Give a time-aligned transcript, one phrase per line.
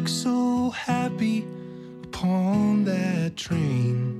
[0.00, 1.44] look so happy
[2.04, 4.14] upon that train.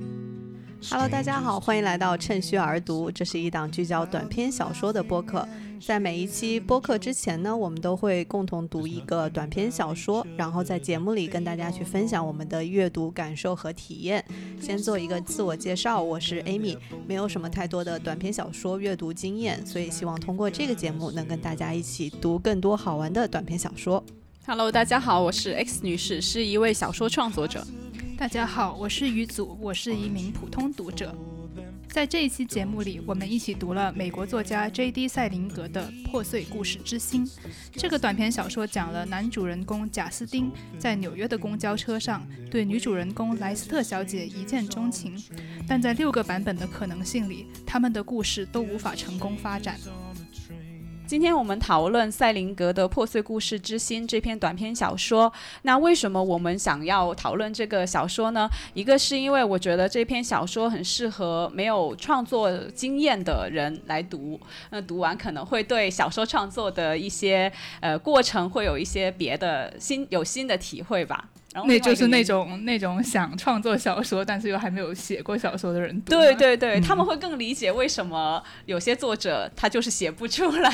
[0.87, 5.47] Hello，大家好，欢迎来到趁虚而读，这是一档聚焦短篇小说的播客。
[5.83, 14.23] 在每一期播客之前呢，我们都会共同读一个短篇小说，然后在节目里跟大家去分享我们的阅读感受和体验。
[14.59, 16.77] 先做一个自我介绍，我是 Amy，
[17.07, 24.03] 没有什么太多的短篇小说阅读经验，所以希望通过这个节目能跟大家一起读更多好玩的短篇小说。
[24.43, 27.65] Hello，大家好，我是 X 女士，是一位小说创作者。
[28.17, 31.15] 大家好，我是于祖，我是一名普通读者。
[31.87, 35.07] 在这一期节目里，我们一起读了美国作家 J.D.
[35.07, 37.23] 塞林格的《破碎故事之心》。
[37.73, 45.21] 这个短篇小说讲了男主人公贾斯汀在纽约的公交车上对女主人公莱斯特小姐一见钟情，
[45.67, 49.77] 但在六个版本的可能性里，他们的故事都无法成功发展。
[51.11, 55.29] 今天我们讨论塞林格的《破碎故事之心》这篇短篇小说。
[55.63, 58.49] 那为什么我们想要讨论这个小说呢？
[58.73, 67.51] 一个是因为我觉得这篇小说很适合没有创作经验的人来读，那读完可能会对小说创作的一些
[67.81, 71.27] 呃过程会有一些别的新有新的体会吧。
[71.53, 75.99] 然后那就是那种那种想创作小说，但是又还没有写过小说的人。
[76.01, 80.71] 对对对，他们会更理解为什么有些作者他就是写不出来。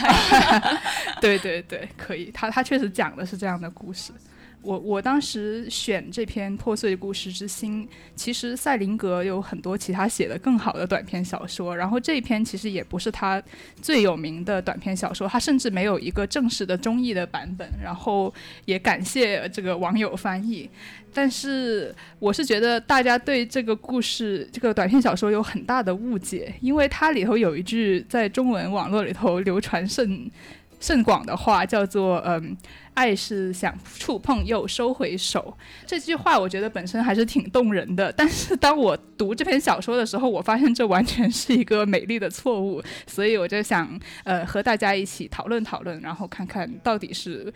[1.20, 4.12] 对对对，可以，他他确实讲的是这样的故事。
[4.68, 7.88] 我我当时选这篇《破碎故事之心》，
[8.18, 13.42] 其实赛林格有很多其他写的更好的短篇小说，然后这一篇其实也不是他
[13.82, 18.34] 最有名的短篇小说，他甚至没有一个正式的中译的版本，然后
[18.66, 20.70] 也感谢这个网友翻译。
[21.14, 30.30] 但是我是觉得大家对这个故事、这个短篇小说有很大的误解，因为它里头有一句在中文网络里头流传甚
[30.80, 32.56] 甚广的话，叫做“嗯，
[32.94, 35.56] 爱是想触碰又收回手”。
[35.86, 47.52] 这句话我觉得本身还是挺动人的，但是当我读这篇小说的时候，我发现这完全是一个美丽的错误，所以我就想呃和大家一起讨论讨论，然后看看到底是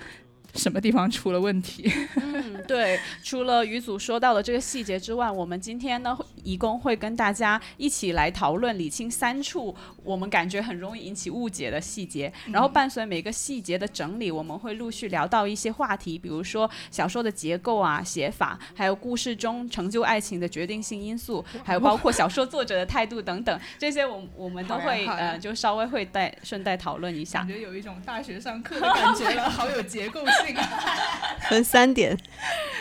[0.56, 1.91] 什么地方出了问题。
[2.16, 27.47] 嗯，对，除了于祖说到的这个细节之外，我们今天呢，一共会跟大家一起来讨论理清三处我们感觉很容易引起误解的细节，然后伴随每个细节的整理，我们会陆续聊到一些话题，比如说小说的结构啊、写法，还有故事中成就爱情的决定性因素，还有包括小说作者的态度等等，这些我我们都会呃，就稍微会带顺带讨论一下感。
[27.47, 30.41] 觉有一种大学上课的感觉了， 好有结构性。
[31.50, 32.18] 分三点，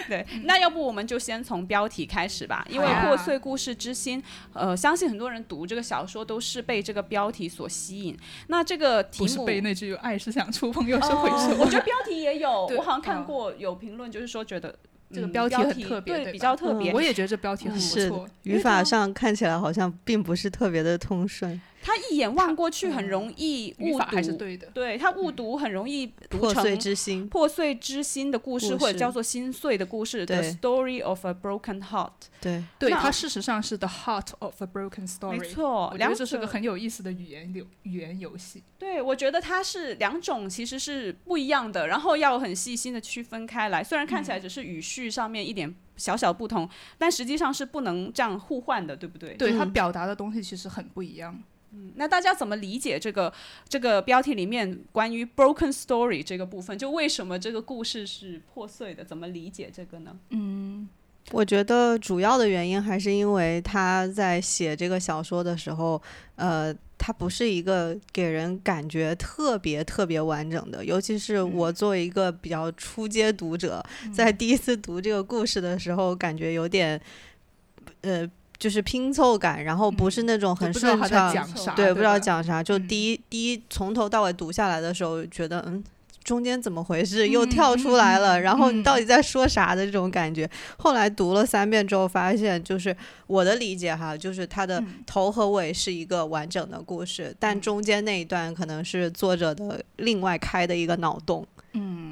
[0.06, 4.22] 对，那要不我们就先从标题开始吧，因为《破碎故事之心》，
[4.52, 8.16] 呃，相信很多人读这个小说都是被这个标题所吸引。
[8.46, 9.44] 那这个题不是目。
[9.44, 14.68] 被那句“爱是想触碰又是回首”哦我觉得标题也有，我好像看嗯过有评论，就是说觉得
[15.08, 16.92] 嗯这个标题很特别，对，对比较特别。
[16.92, 18.28] 我也觉得这标题很不错。
[18.44, 21.60] 语法上看起来好像并不是特别的通顺。
[21.82, 24.66] 他一眼望过去很嗯容易误读，对的。
[24.74, 32.10] 对他误读很容易读破碎成之心，破碎之心的故事，故事或者叫做心碎的故事，The Story of a Broken Heart。
[32.40, 35.38] 对，它事实上是 the heart of a broken story。
[35.38, 38.62] 没错，两我觉得这是个很有意思的语言流语言游戏。
[38.78, 43.84] 对，我觉得它是两种，其实是不一样的，然后要很细心的区分开来。
[43.84, 49.34] 虽然看起来嗯只是语序上面一点小小不同，但实际上是不能这样互换的，对不对？
[49.34, 51.42] 对，它嗯表达的东西其实很不一样。
[51.94, 53.32] 那大家怎么理解这个
[53.68, 56.76] 这个标题里面关于 broken story 这个部分？
[56.76, 59.04] 就为什么这个故事是破碎的？
[59.04, 60.16] 怎么理解这个呢？
[60.30, 60.88] 嗯，
[61.32, 66.00] 我觉得主要的原因还是因为他在写这个小说的时候，
[66.36, 77.00] 呃，他不是一个给人感觉特别特别完整的，尤其是我作为一个比较初阶读者，在第一次读这个故事的时候，感觉有点，
[78.00, 78.28] 呃，
[78.60, 81.34] 就是拼凑感，然后不是那种很顺畅，
[81.74, 85.82] 对，不知道讲啥，就嗯第一、第一从头到尾读下来的时候，觉得嗯。
[86.22, 87.26] 中间怎么回事？
[87.26, 90.48] 又嗯跳出来了，嗯然后你嗯到底在说啥的这种感觉。
[90.76, 92.94] 后来读了三遍之后，发现就是
[93.26, 101.44] 我的理解哈，就是它的嗯头和尾是一个完整的故事，但中间那一段可能是作者的另外开的一个脑洞。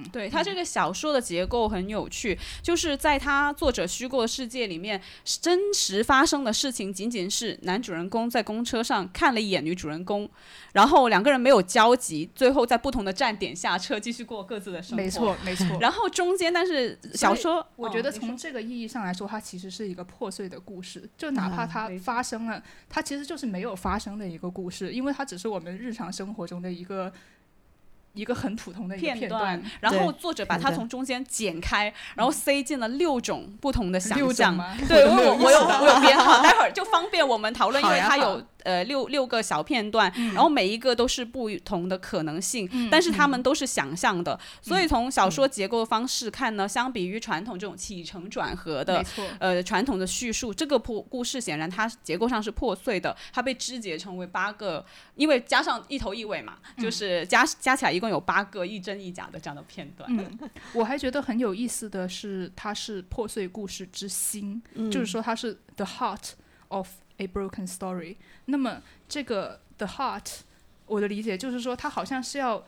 [0.08, 10.30] 嗯，对他这个小说的结构很有趣，就是在他作者虚构的世界里面，真实发生的事情仅仅是男主人公在公车上看了一眼女主人公，
[10.72, 14.96] 然后两个人没有交集，最后在不同的站点下车，继续过各自的生活。
[14.96, 15.10] 没。
[15.10, 15.66] 错没错。
[15.80, 21.08] 然后中间，但是小说，我觉得从这个意义上来说，它其实是一个破碎的故事。
[21.16, 27.12] 就哪怕啊它发生了，它其实就是没有发生的一个故事，因为它只是我们日常生活中的一个
[28.18, 34.58] 一个很普通的一个片片段，然后作者把它从中间剪开，然后塞进了六种不同的想象。
[34.88, 40.34] 对，我都没我我有我有编号，待会儿就方便我们讨论，因为它有呃六六个小片段，嗯。
[40.34, 43.28] 然后每一个都是不同的可能性，但是他。
[43.28, 49.04] 们都是想象的，所以从小说结构方式看呢，相比于传统这种起承转合的
[49.38, 54.82] 呃传统的叙述，这个破故事显然它结构上是破碎的，它被肢解成为八个，
[55.14, 60.08] 因为加上一头一尾嘛，就是加加起来一共有八个一真一假的这样的片段。
[60.10, 60.38] 嗯，
[60.72, 66.30] 我还觉得很有意思的是，它是破碎故事之心，就是说它是 the heart
[66.68, 66.88] of
[67.18, 68.16] a broken story。
[68.46, 70.40] 那么这个 the heart，
[70.86, 72.64] 我的理解就是说，它好像是要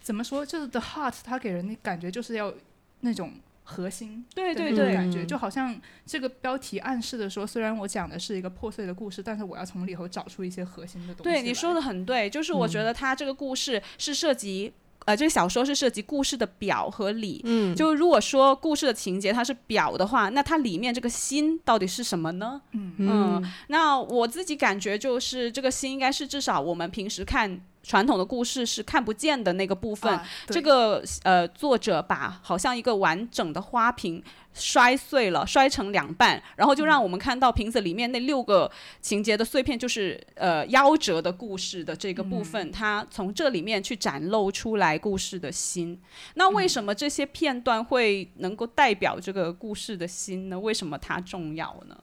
[0.00, 2.54] 怎么说，就是 the heart，它给人的感觉就是要
[3.00, 3.32] 那种
[3.64, 11.22] 核心对对对，感觉，嗯就好像这个标题暗示的说，虽然我讲的是一个破碎的故事，但是我要从里头找出一些核心的东西。
[11.22, 14.72] 对你说的很对，就是我觉得它这个故事是涉及。
[15.06, 22.60] 呃，这个小说是涉及故事的表和里，嗯，就如果说故事的情节它是表的话，那它里面这个心到底是什么呢？
[22.72, 22.92] 嗯。
[22.98, 30.12] 嗯，那我自己感觉就是这个心应该是至少我们平时看传统的故事是看不见的那个部分。
[30.12, 34.22] 啊这个呃，作者把好像一个完整的花瓶
[34.52, 46.00] 摔碎了，摔成两半，然后就让我们看到瓶子里面那六个情节的碎片，就是呃夭折的故事的这个部分，它从这里面去展露出来故事的心。
[46.34, 50.58] 那为什么这些片段会能够代表这个故事的心呢？
[50.58, 51.96] 为什么它重要呢？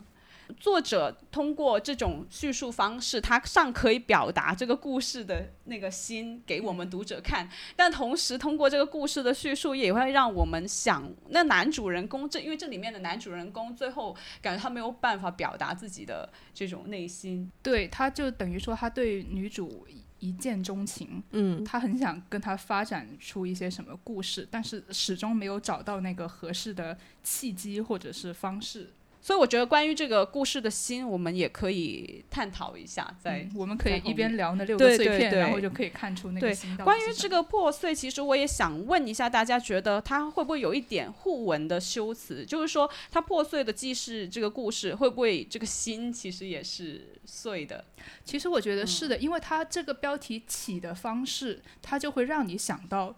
[0.60, 19.88] 作者通过这种叙述方式，他尚可以表达这个故事的那个心给我们读者看，但同时通过这个故事的叙述，也会让我们想，那男主人公这因为这里面的男主人公最后感觉他没有办法表达自己的这种内心，对，他就等于说他对女主
[20.20, 21.64] 一见钟情，嗯。
[21.66, 28.92] 他很想跟他发展出一些什么故事，但是始终没有找到那个合适的契机或者是方式。
[29.26, 42.46] 所以我觉得关于这个故事的心，我们也可以探讨一下，在嗯我们可以一边聊那六个碎片，对对对然后就可以看出那个心关于这个破碎，其实我也想问一下大家，觉得它会不会有一点互文的修辞？
[42.46, 47.86] 就是说，它破碎的既是这个故事，会不会这个心其实也是碎的？
[48.26, 53.16] 其实我觉得是的，因为它这个标题起的方式，它就会让你想到，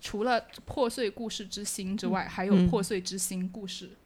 [0.00, 3.86] 除了破碎故事之心之外，还有嗯破碎之心故事。
[3.86, 3.96] 嗯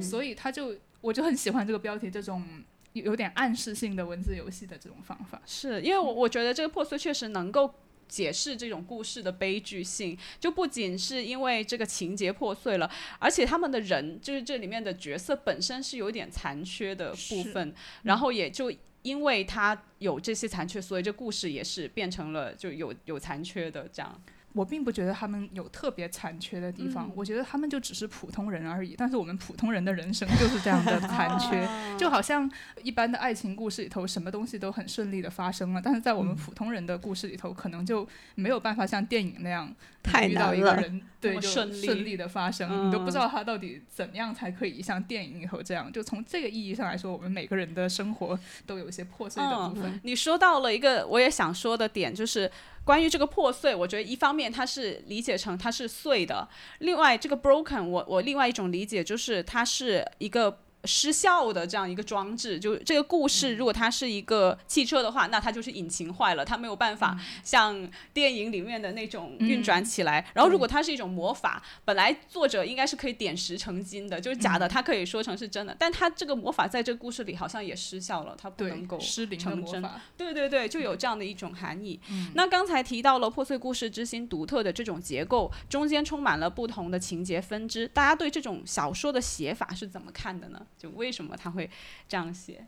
[0.00, 2.44] 所以他就我就很喜欢这个标题这种
[2.92, 5.40] 有有点暗示性的文字游戏的这种方法。
[5.44, 7.74] 是因为我我觉得这个破碎确实能够。
[8.10, 12.90] 解释这种故事的悲剧性，就不仅是因为这个情节破碎了，
[13.20, 17.72] 而且他们的人，就是这里面的角色本身是有一点残缺的部分，
[18.02, 18.72] 然后也就
[19.02, 24.20] 因为他有这些残缺，所以这故事也是变成了就有有残缺的这样。
[24.52, 28.94] 我并不觉得他们有特别残缺的地方，嗯我觉得他们就只是普通人而已。
[28.98, 32.50] 但是我们普通人的人生就是这样的 残缺，哦就好像
[32.82, 45.92] 一般的爱情故事里头，什么东西都很顺利的发生了，但是在我们普通人的故事里头，可能就没有办法像电影那样太遇到一个人， 对，就顺利顺利的发生，嗯你都不知道他到底怎样才可以像电影里头这样。
[45.92, 49.92] 就从这个意义上来说，我们每个人的生活都有一些破碎的部分。
[49.92, 50.00] 嗯。
[50.02, 52.50] 你说到了一个我也想说的点，就是
[52.90, 56.48] 关于这个破碎，我觉得一方面它是理解成它是碎的，
[56.80, 60.58] 另外这个 broken，我我另外一种理解就是它是一个。
[60.84, 70.26] 失效的这样一个装置，就这个故事，如果它是一个汽车的话，那它就是引擎坏了，它没有办法像电影里面的那种运转起来。
[70.34, 79.82] 然后，如果它是一种魔法，本来作者应该是可以点石成金的，就是假的，它可以说成是真的，但它这个魔法在这个故事里好像也失效了，它不能够，失灵成真。
[80.16, 82.00] 对对对，就有这样的一种含义。
[82.10, 87.88] 嗯那刚才提到了破碎故事之心独特的这种结构，中间充满了不同的情节分支。
[87.88, 90.66] 大家对这种小说的写法是怎么看的呢？
[90.80, 91.68] 就为什么他会
[92.08, 92.64] 这样写？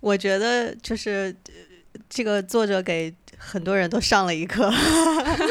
[0.00, 1.36] 我觉得就是
[2.08, 4.72] 这个作者给很多人都上了一课，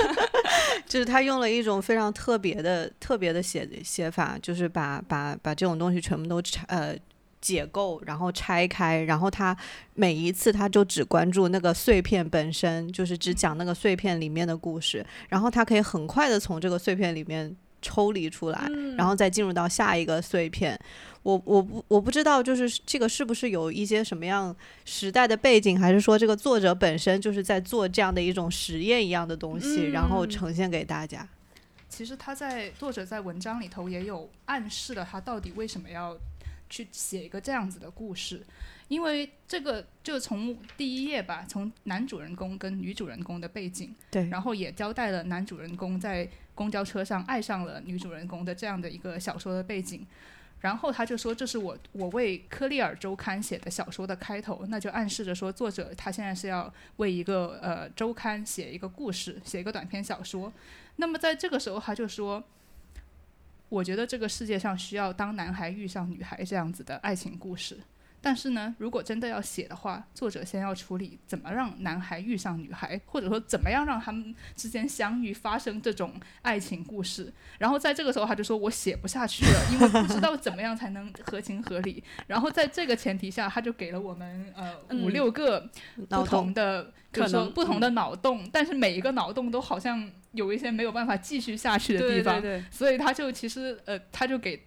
[0.88, 6.96] 就是他用了一种非常特别的、特别的写写法，就是把把把这种东西全部都拆呃
[7.42, 9.56] 解构，然后拆开，然后他
[9.94, 20.75] 每一次他就只关注那个碎片本身，就是只讲那个碎片里面的故事，然后他可以很快的从这个碎片里面抽离出来，然后再进入到下一个碎片。
[21.22, 31.27] 我我不我不知道，就是这个是不是有一些什么样时代的背景，还是说这个作者本身就是在做这样的一种实验一样的东西，然后嗯呈现给大家。
[31.88, 36.18] 其实他在作者在文章里头也有暗示了他到底为什么要
[36.70, 38.42] 去写一个这样子的故事，
[38.88, 50.08] 因为这个就从第一页吧，从男主人公跟女主人公的背景，对，然后也交代了男主人公在公交车上爱上了女主人公的这样的一个小说的背景。
[50.62, 60.52] 然后他就说：“这是我我为《科利尔周刊》写的小说的开头，那就暗示着说，作者他现在是要为一个呃周刊写一个故事，写一个短篇小说。
[60.96, 62.44] 那么在这个时候，他就说，
[63.70, 67.78] 我觉得这个世界上需要当男孩遇上女孩这样子的爱情故事。
[68.25, 77.32] 但是呢，如果真的要写的话，作者先要处理怎么让男孩遇上女孩，或者说怎么样让他们之间相遇，发生这种爱情故事。
[77.60, 82.03] 然后在这个时候，他就说我写不下去了，因为不知道怎么样才能合情合理。
[82.25, 85.70] 然后在这个前提下，他就给了我们呃五六个
[86.10, 92.41] 不同的，可能不同的脑洞，但是每一个脑洞都好像有一些没有办法继续下去的地方，
[92.72, 94.65] 所以他就其实呃，他就给。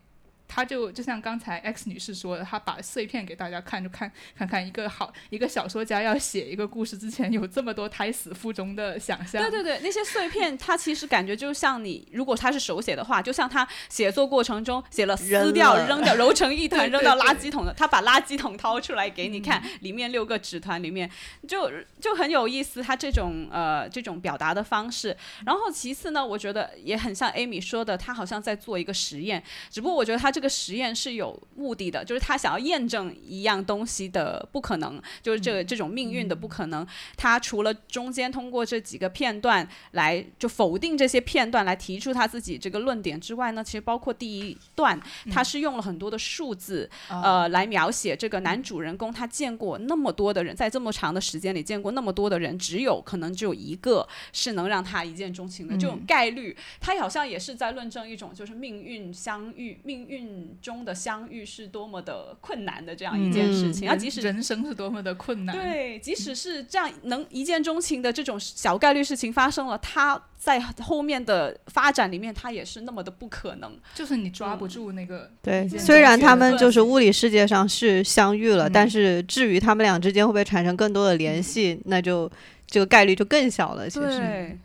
[0.49, 9.43] 他就就像刚才 X 女士说的，他把碎片给大家看，就看看看一个好一个小说家要写一个故事之前有这么多胎死腹中的想象。
[9.43, 21.11] 对对对，那些碎片，他其实感觉就像你，如果他是手写的话，就像他写作过程中写了撕掉、扔掉、揉成一 团扔到垃圾桶的，他把垃圾桶掏出来给你看，里面六个纸团里面
[21.47, 25.15] 就就很有意思，他这种呃这种表达的方式。
[25.45, 30.33] 然后其次呢，我觉得也很像 Amy 说的，他好像在做一个实验，只不过我觉得他。
[30.39, 36.87] 这个实验是有目的的，就是他想要验证一样东西的不可能，就是这个这种命运的不可能。
[37.17, 44.97] 他除了中间通过这几个片段来就否定这些片段，来提出他自己这个论点之外呢，其实包括第一段，
[45.29, 60.28] 他是用了很多的数字，呃，来描写这个男主人公他见过那么多的人，在这么长的时间里见过那么多的人，只有可能只有一个是能让他一见钟情的这种概率，他好像也是在论证一种就是命运相遇，命运。
[60.61, 75.31] 中的相遇是多么的困难的这样一件事情，啊，即使人生是多么的困难，对，即使是这样能一见钟情的这种小概率事情发生了，他在后面的发展里面，他也是那么的不可能，就是你抓不住那个。
[75.43, 82.31] 对，虽然他们就是物理世界上是相遇了，但是至于他们俩之间会不会产生更多的联系，那就
[82.67, 83.89] 这个概率就更小了。
[83.89, 84.57] 其实，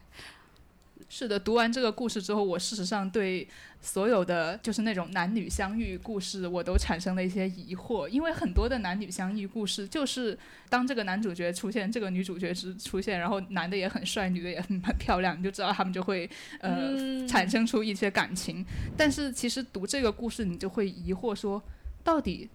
[1.15, 3.47] 是的，读完这个故事之后，我事实上对。
[3.85, 10.39] 所有的就是那种男女相遇故事，我都产生了一些疑惑，因为很多的男女相遇故事，就是
[10.69, 16.27] 当这个男主角出现，这个女主角是出现，然后男的也很帅，女的也很很漂亮，你就知道他们就会
[16.61, 18.65] 呃产生出一些感情。
[18.97, 21.61] 但是其实读这个故事，你就会疑惑说，
[22.05, 22.49] 到底。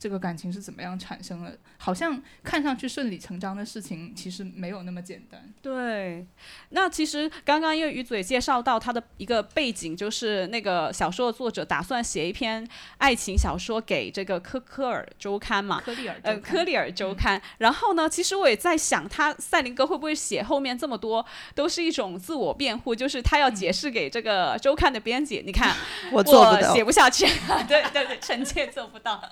[0.00, 1.58] 这个感情是怎么样产生的？
[1.76, 5.52] 好像看上去顺理成章的事情，其实没有那么简单。
[5.60, 6.26] 对，
[6.70, 12.66] 那其实刚刚因为鱼嘴介绍到他的一个背景，就是那个小说的作者打算写一篇
[12.96, 17.40] 爱情小说给这个科科尔周刊嘛，科利尔呃科利尔周刊。
[17.58, 25.76] 然后呢，其实我也在想，他赛林哥会不会写后面这么多都是一种自我辩护，就是他要解释给这个周刊的编辑，你看
[26.10, 27.26] 我做不到，写不下去，
[27.68, 29.22] 对对对，臣妾做不到。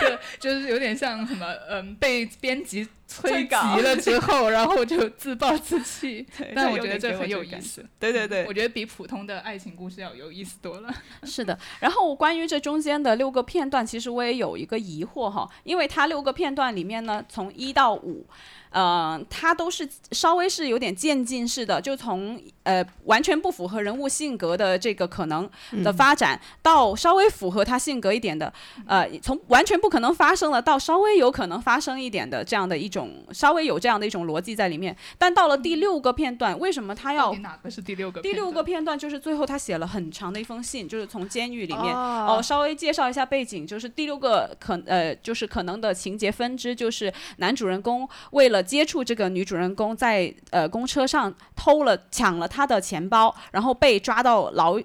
[0.38, 6.26] 就就是有点像什么，嗯，被编辑催急了之 后，然后就自暴自弃。
[6.54, 7.84] 但我觉得这很有意思。
[7.98, 10.92] 对对对，我觉得比普通的爱情故事要有意思多了。
[11.22, 11.58] 是的。
[11.80, 18.26] 然后关于这中间的六个片段，其实我也有一个疑惑哈，因为它六个片段里面呢，从一到五。
[18.70, 25.48] 呃，它都是稍微是有点渐进式的，就从呃完全不符合人物性格的这个可能
[25.82, 28.52] 的发展，到稍微符合他性格一点的，
[28.86, 32.95] 呃，从完全不可能发生了到稍微有可能发生一点的这样的一种
[33.32, 34.94] 稍微有这样的一种逻辑在里面。
[35.16, 38.20] 但到了第六个片段，为什么他要哪个是第六个？
[38.20, 48.62] 第六个片段就是最后他写了很长的一封信，就是从监狱里面哦，稍微介绍一下背景，就是第六个可呃就是可能的情节分支，就是男主人公为了。
[48.66, 54.76] 接触这个女主人公在呃公车上偷了抢了她的钱包，然后被抓到牢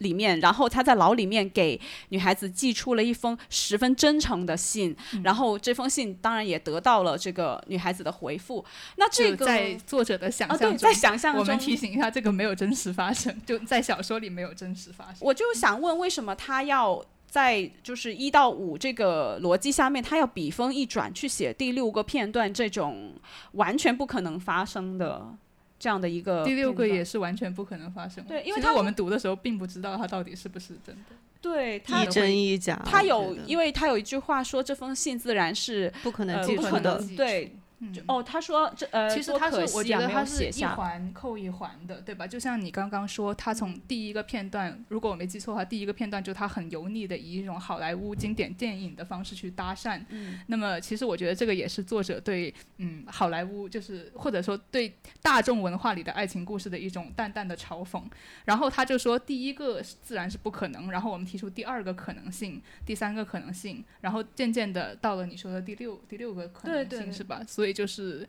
[0.00, 1.80] 里面，然后他在牢里面给
[2.10, 8.62] 女孩子寄出了一封十分真诚的信，然后这封信当然也得到了这个女孩子的回复。
[8.96, 15.16] 那这个在作者的想象中，在想象中，我们提醒一下，这个没有真实发生， 就在小说里没有真实发生。
[15.20, 17.02] 我就想问，为什么他要？
[17.30, 23.14] 在就是一到五这个逻辑下面，他要笔锋一转去写第六个片段，这种
[23.52, 25.32] 完全不可能发生的
[25.80, 26.44] 这样的一个。
[26.44, 28.22] 第六个也是完全不可能发生。
[28.22, 31.16] 对，因为他我们读的时候并不知道他到底是不是真的。
[31.40, 32.80] 对，一真一假。
[32.84, 37.02] 他有，因为他有一句话说，这封信自然是不可能寄出的。
[37.16, 37.56] 对。
[37.94, 42.26] 就哦，他说这呃，其实他是，我觉得他是一环扣一环的，对吧？
[42.26, 49.98] 就像你刚刚说，他从第一个片段，如果我没记错的话，第一个片段就他很油腻的以一种好莱坞经典电影的方式去搭讪。
[50.10, 50.38] 嗯。
[50.48, 58.02] 那么，其实我觉得这个也是作者对嗯好莱坞，就是或者说对大众文化里的爱情故事的一种淡淡的嘲讽。
[58.44, 67.42] 然后他就说，第一个自然是不可能，然后我们提出第二个可能性，第三个可能性，然后渐渐的到了你说的第六第六个可能性，是吧？
[67.48, 67.69] 所以。
[67.72, 68.28] 就是，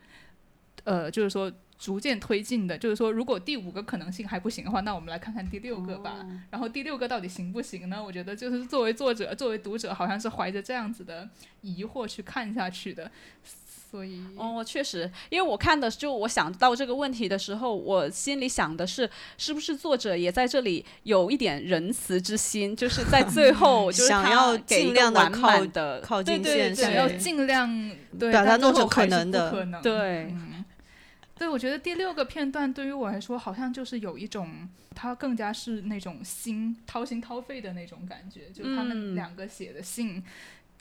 [0.83, 2.77] 呃，就是说逐渐推进的。
[2.77, 6.25] 就是说，如果第五个可能性还不行的话，那我们来看看第六个吧。
[6.49, 8.03] 然后第六个到底行不行呢？
[8.03, 11.29] 我觉得就是作为作者、作为读者，好像是怀着这样子的
[11.61, 13.11] 疑惑去看下去的。
[13.91, 27.67] 所以哦，确实，因为我看的就我想到这个问题的时候，我心里想的是，是不是作者也在这里有一点仁慈之心，就是在最后 就是想要尽量的靠的靠近现实，要尽量
[28.31, 29.51] 把它弄成可能的，
[29.83, 30.33] 对，
[31.37, 40.23] 对，我觉得第六个片段对于我来说，好像就是有一种，他更加是那种心掏心掏肺的那种感觉，就他们两个写的信。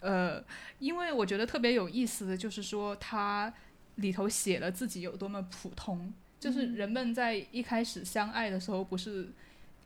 [0.00, 0.42] 呃，
[0.78, 3.52] 因为我觉得特别有意思的就是说，他
[3.96, 9.28] 里头写了自己有多么普通，就是人们在一开始相爱的时候，不是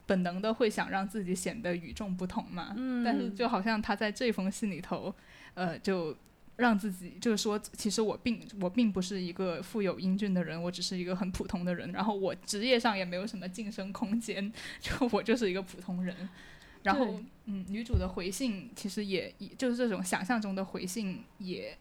[0.07, 2.75] 本能的会想让自己显得与众不同嘛？
[2.77, 3.03] 嗯。
[3.03, 5.13] 但是就好像他在这封信里头，
[5.55, 6.17] 呃，就
[6.57, 16.29] 让自己就是说，其实我并我并不是一个富有英俊的人，我只是一个很普通的人，然后我职业上也没有什么晋升空间， 就我就是一个普通人。
[16.85, 21.77] 然后，嗯，女主的回信其实也，就是这种想象中的回信，也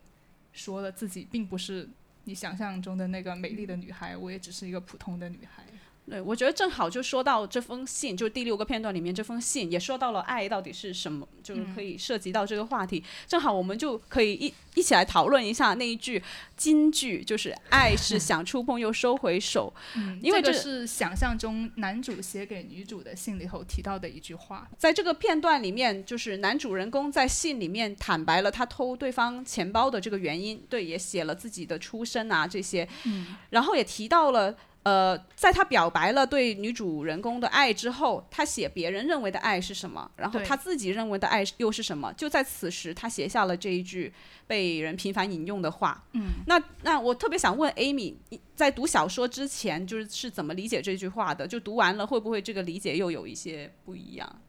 [0.51, 1.87] 说了自己并不是
[2.23, 5.63] 你想象中的那个美丽的女孩，我也只是一个普通的女孩。
[6.09, 13.01] 对，我觉得正好就说到这封信，就第六个片段里面这封信也说到了爱到底是什么，就是可以涉及到这个话题。
[13.25, 16.21] 正好我们就可以一一起来讨论一下那一句
[16.57, 24.69] 金句，就是“爱是想触碰又收回手 ”。嗯，因为这是想象中男主写给女主的信里头提到的一句话。
[24.77, 34.53] 在这个片段里面，就是男主人公在信里面坦白了他偷对方钱包的这个原因，对，也写了自己的出身啊这些，嗯，然后也提到了。
[34.83, 42.11] 呃，在他表白了对女主人公的爱之后，他写别人认为的爱是什么，然后他自己认为的爱又是什么？
[42.13, 44.13] 就在此时，他写下了这一句
[44.45, 46.03] 被人频繁引用的话。
[46.11, 48.15] 嗯，那那我特别想问 Amy，
[48.55, 51.47] 在读小说之前，就是是怎么理解这句话的？
[51.47, 54.41] 就读完了，会不会这个理解又有一些不一样？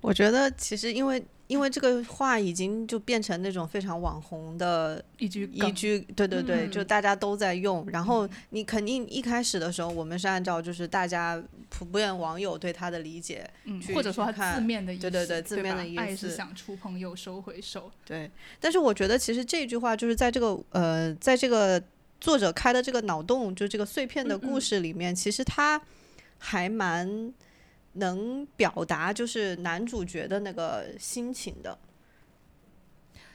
[0.00, 1.24] 我觉得其实因为。
[1.48, 7.88] 因为这个话已经就变成那种非常网红的一句一句，对对对，就大家都在用。
[7.90, 17.90] 然后你肯定一开始的时候，我们是按照就是大家普遍网友对他的理解，嗯，或者说他字面的意思，对对对，字面的意思，爱是想触碰又收回手。
[18.04, 18.30] 对，
[18.60, 21.82] 但是我觉得其实这句话就是在这个呃，在这个
[22.20, 25.80] 作者开的这个脑洞，就这个碎片的故事里面，其实他
[26.36, 27.32] 还蛮。
[27.98, 31.78] 能表达就是男主角的那个心情的，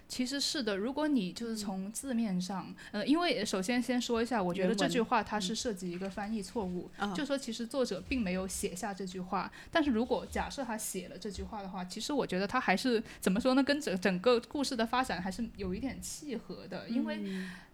[0.07, 0.75] 其实是的。
[0.75, 9.51] 如果你就是从字面上，呃，因为首先先说一下，我觉得这句话它是涉及一个翻译错误，就说其实作者并没有写下这句话。
[9.71, 13.63] 但是如果假设他写了这句话的话，其实我觉得他还是怎么说呢？
[13.63, 17.19] 跟整整个故事的发展还是有一点契合的，因为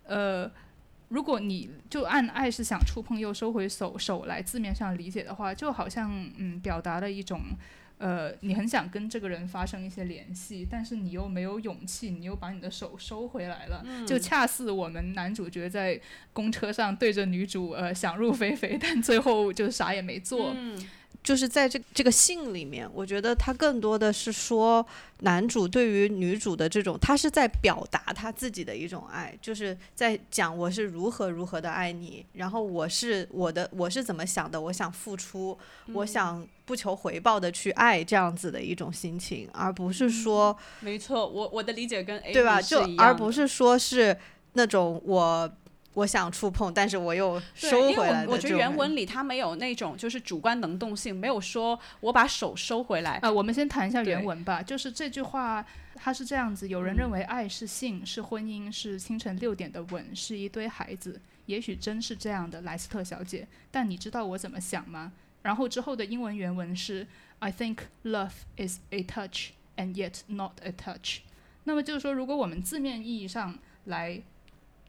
[0.04, 0.52] 呃。
[1.10, 7.42] 如果你就按“爱是想触碰又收回手手”来字面上理解的话，就好像嗯，表达了一种，
[7.98, 16.00] 呃，你很想跟这个人发生一些联系，但是你又没有勇气，你又把你的手收回来了，就恰似我们男主角在
[16.32, 20.56] 公车上对着女主呃想入非非，但最后就啥也没做。
[21.22, 24.86] 就是在这这个信里面，我觉得他更多的是说
[25.20, 35.58] 男主对于女主的这种，他是在表达他自己的一种爱，就是在讲我是如何如何的爱你，然后我是我的我是怎么想的，我想付出，
[35.94, 42.62] 我想不求回报的去爱这样子的一种心情，而不是说，没错，我我的理解跟 A 对吧？
[42.62, 44.18] 就而不是说是
[44.54, 45.52] 那种我。
[45.96, 53.20] 我想触碰，但是我又收回来我我觉得原文里它没有那种就是主观能动性，没有说我把手收回来。
[53.24, 54.62] 呃，我们先谈一下原文吧。
[54.62, 61.20] 就是这句话，它是这样子：有人认为爱是性，是婚姻，是清晨六点的吻，是一堆孩子。
[61.48, 63.48] 也许真是这样的，莱斯特小姐。
[63.72, 65.12] 但你知道我怎么想吗？
[65.42, 67.08] 然后之后的英文原文是
[67.40, 71.22] ：I think love is a touch and yet not a touch。
[71.64, 74.22] 那么就是说，如果我们字面意义上来。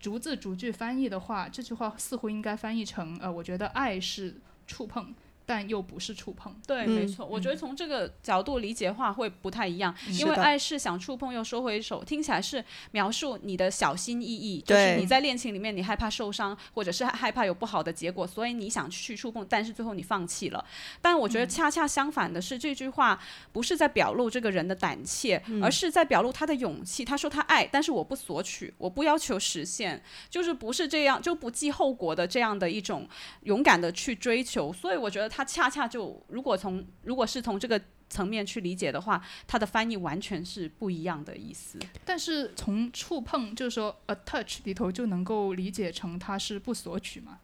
[0.01, 5.15] 逐字逐句翻译的话，这句话似乎应该翻译成：呃，我觉得爱是触碰，
[5.51, 6.55] 但又不是触碰。
[6.65, 20.65] 对，嗯没错，我觉得从这个角度理解话会不太一样，因为爱是想触碰又收回手，听起来是描述你的小心翼翼，就是你在恋情里面你害怕受伤，或者是害怕有不好的结果，所以你想去触碰，但是最后你放弃了。
[21.03, 23.21] 但我觉得恰恰相反的是，这句话
[23.53, 27.05] 不是在表露这个人的胆怯，嗯而是在表露他的勇气。
[27.05, 33.09] 他说他爱，但是我不索取，我不要求实现，就是不是这样，就不计后果的这样的一种
[33.43, 34.73] 勇敢的去追求。
[34.73, 41.79] 所以我觉得他恰恰就，如果从如果是从这个层面去理解的话，他的翻译完全是不一样的意思。
[42.05, 47.39] 但是从触碰，就是说 a touch 里头就能够理解成它是不索取嘛。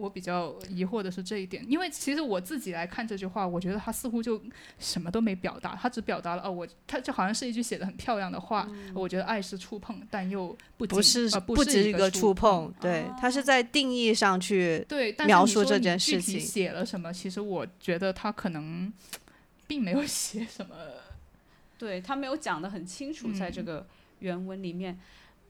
[0.00, 4.40] 我比较疑惑的是这一点，因为其实我自己来看这句话，我觉得他似乎就
[4.78, 17.12] 什么都没表达，他只表达了哦，我他就好像是一句写的很漂亮的话，我觉得爱是触碰，但又不不仅是呃不只一个触碰，对，他是在定义上去对，但是描述这件具体事情写了什么？
[17.12, 18.92] 其实我觉得他可能
[19.66, 20.74] 并没有写什么。
[21.78, 23.86] 对他没有讲的很清楚，在这嗯个
[24.20, 24.98] 原文里面，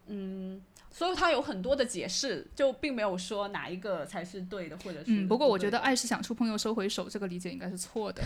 [0.08, 0.60] 嗯。
[0.92, 8.22] 所以他有很多的解释，就并没有说哪一个才是对的，或者是嗯，不过我觉得爱是想触碰又收回手，这个理解应该是错的。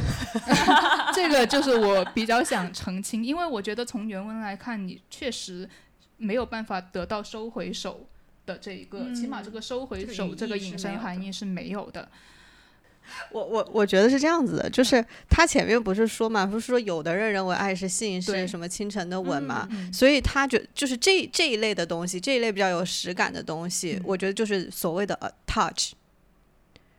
[1.14, 5.68] 这个就是我比较想澄清，因为我觉得从原文来看，你确实
[6.16, 8.07] 没有办法得到收回手
[8.46, 12.09] 的这一个，起码这个收回手这个引申义是没有的含义是没有的。
[13.30, 25.92] 我我我觉得是这样子的，就是他前面不是说嘛，不是说有的人认为爱是信，是什么清晨的吻嘛，嗯所以他觉就是这这一类的东西，这一类比较有实感的东西，嗯我觉得就是所谓的 a touch。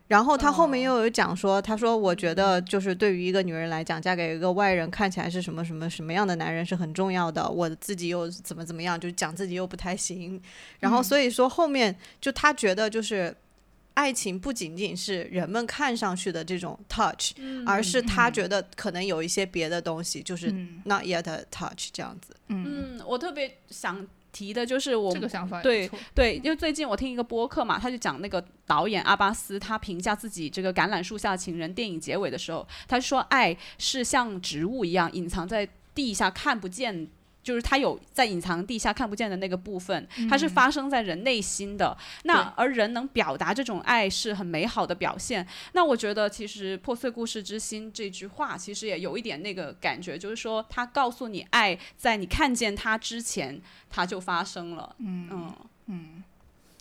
[0.08, 10.40] 然后他后面又有讲说，他说我觉得就是对于一个女人来讲，嫁给一个外人看起来是什么什么什么样的男人是很重要的，我自己又怎么怎么样，就讲自己又不太行。
[10.78, 13.36] 然后所以说后面就他觉得就是。
[13.96, 17.32] 爱情不仅仅是人们看上去的这种 touch，、
[17.64, 22.36] 而是他觉得可能有一些别的东西，就是嗯 not yet a touch 这样子。
[22.48, 25.90] 嗯，嗯，我特别想提的就是我这个想法对。
[26.14, 37.08] 对，因为最近我听一个播客嘛，他就讲那个导演阿巴斯，他评价自己这个《橄榄树下情人》电影结尾的时候，他说爱是像植物一样隐藏在地下看不见。
[37.46, 41.96] 就是它有在隐藏地下看不见的那个部分，它是发生在人内心的。
[42.24, 45.46] 那而人能表达这种爱是很美好的表现。
[45.72, 54.96] 那我觉得其实“破碎故事之心”这句话其实也有一点那个感觉，就是说它告诉你，爱在你看见它之前，它就发生了。
[54.98, 55.54] 嗯嗯
[55.86, 56.24] 嗯，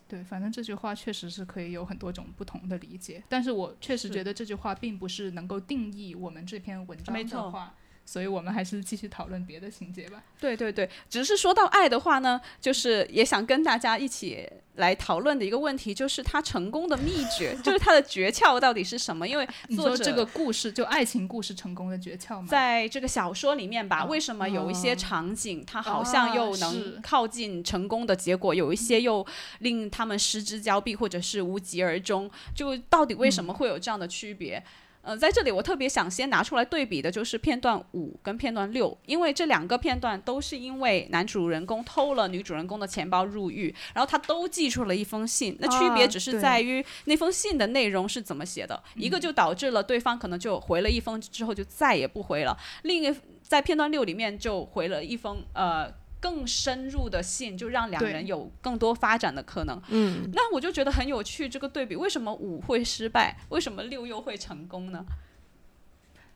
[0.07, 7.75] 对，反正这句话确实是可以有很多种不同的理解，但是我确实觉得这句话并不是能够定义我们这篇文章没错的话，
[8.05, 10.23] 所以我们还是继续讨论别的情节吧。
[10.39, 19.27] 对对对，只是说到爱的话呢，就是也想跟大家一起来讨论的一个问题，就是他成功的秘诀，就是他的诀窍到底是什么？
[19.27, 22.47] 因为 你作者说这个故事就爱情故事成功的诀窍吗？
[22.47, 29.25] 在这个小说里面吧，哦为什么有一些哦场景，它好像又能靠近成功的结果，有一些又
[29.59, 32.29] 令他们失之交臂，或者是无疾而终？
[32.53, 34.63] 就到底为什么会有这样的区别？
[35.05, 55.93] 呃，在这里我特别想先拿出来对比的就是片段五跟片段六，因为这两个片段都是因为男主人公偷了女主人公的钱包入狱，然后他都寄出了一封信，那区别啊只是在于那封信的内容是怎么写的，一个就导致了对方可能就回了一封之后就再也不回了，另一在片段六里面就回了一封呃。
[56.25, 59.79] 更深入的信，就让两人有更多发展的可能。
[59.89, 65.05] 嗯，那我就觉得很有趣，这个对比，为什么五会失败，为什么六又会成功呢？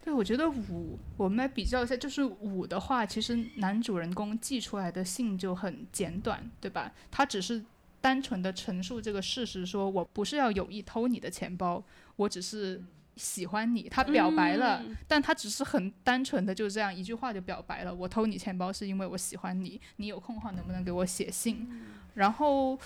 [0.03, 6.93] 对，我觉得五，我们来比较一下，就是五的话，其实男主人公寄出来的信就很简短，对吧？
[7.09, 7.65] 他只是
[7.99, 11.83] 单纯的陈述这个事实，说我不是要有意偷你的钱包，
[12.15, 12.79] 我只是
[13.19, 13.87] 喜欢你。
[13.89, 21.67] 他表白了，嗯但他只是很单纯的就这样一句话就表白了，我偷你钱包是因为我喜欢你，你有空的话能不能给我写信？
[22.15, 22.79] 然后。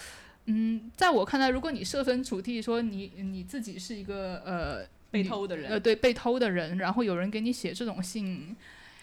[0.45, 8.53] 嗯，在我看来，如果你设身处地说你你自己是一个呃被偷的人，呃，对，被偷的人，然后有人给你写这种信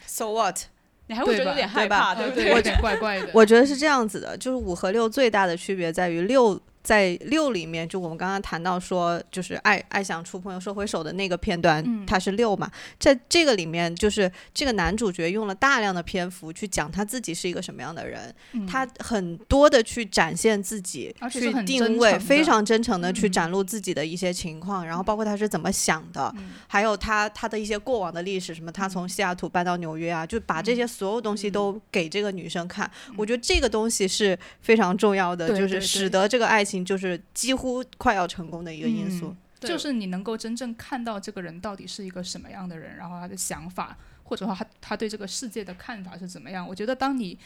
[0.04, 0.58] ，So what？
[1.06, 2.50] 你还会觉得有点害怕，呃对，不对？
[2.50, 3.30] 有点怪怪的。
[3.32, 12.04] 我觉得是这样子的，就是五和六最大的区别在于六在六里面，就我们刚刚谈到说，就是爱爱想触碰又收回手的那个片段，嗯。
[12.06, 18.66] 它是六嘛，在这个里面，就是这个男主角用了大量的篇幅去讲他自己是一个什么样的人，嗯。
[18.66, 23.32] 他很多的去展现自己，去定位，非常真诚的去嗯。
[23.32, 26.50] 展露自己的一些情况，然后包括他是怎么想的，嗯。
[26.66, 32.90] 还有他他的一些过往的历史，什么他从西雅图搬到纽约啊，就把这些所有东西都给这个女生看。
[33.16, 39.28] 我觉得这个东西是非常重要的，就是使得这个爱情就是几乎快要成功的一个因素。
[39.28, 46.66] 嗯就是你能够真正看到这个人到底是一个什么样的人，然后他的想法，或者说他他对这个世界的看法是怎么样。
[46.66, 47.38] 我觉得当你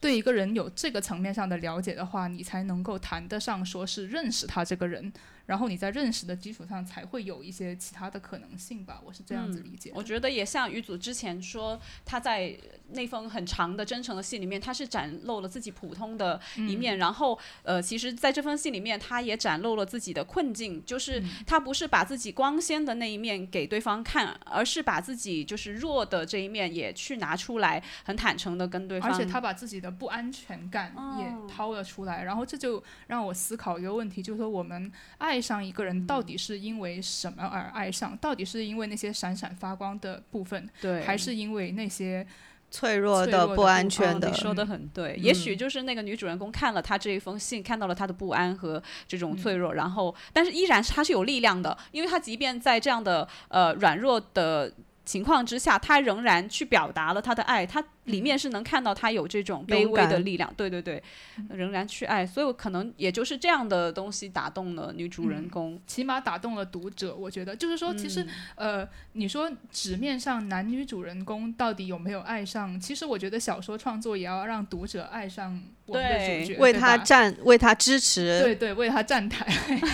[0.00, 5.12] 对一个人有这个层面上的了解的话，你才能够谈得上说是认识他这个人，
[5.46, 9.96] 然后你在认识的基础上才会有一些其他的可能性吧，我是这样子理解的。
[9.96, 12.56] 我觉得也像于祖之前说，他在
[12.92, 29.10] 那封很长的真诚的信里面，他是展露了自己普通的一面，然后呃，其实在这封信里面，他也展露了自己的困境，就是他不是把自己光鲜的那一面给对方看，而是把自己就是弱的这一面也去拿出来，很坦诚的跟对方。
[29.10, 38.16] 而且他把自己的不安全感也掏了出来，然后这就让我思考一个问题，就是说我们爱上一个人到底是因为什么而爱上？
[38.18, 42.26] 到底是因为那些闪闪发光的部分，对，还是因为那些
[42.70, 44.28] 脆弱的不安全的？
[44.28, 54.72] 哦你，说的很对，也许就是那个女主人公看了他这一封信，看到了他的不安和这种脆弱，然后但是依然是他是有力量的，因为他即便在这样的呃软弱的
[55.04, 61.02] 情况之下，他仍然去表达了他的爱，他里面是能看到他有这种卑微的力量，对对对，
[61.50, 65.80] 仍然去爱，所以我可能也就是这样的东西打动了女主人公。
[65.86, 67.14] 起码打动了读者。
[67.14, 72.78] 我觉得就是说，其实、呃，你说纸面上男女主人公到底有没有爱上？
[72.80, 79.44] 其实我觉得小说创作也要让读者爱上我们的对主角，为他站，为他支持，对对，为他站台，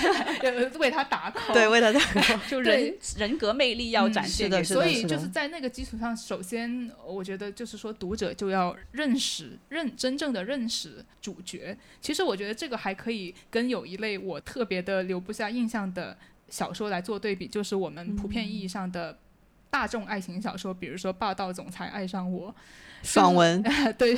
[0.42, 2.00] 呃为他打 call，对，为他打
[2.48, 11.76] 就人人格魅力要嗯展现的是的所以就是在那个基础上，首先我觉得就是说，读者就要认识认真正的认识主角。
[12.00, 16.16] 其实我觉得这个还可以跟有一类我特别的留不下印象的
[16.50, 19.18] 小说来做对比，就是我们普遍意义上的
[19.70, 22.50] 大众爱情小说，比如说《霸道总裁爱上我》。
[23.02, 23.62] 爽文，
[23.96, 24.16] 对，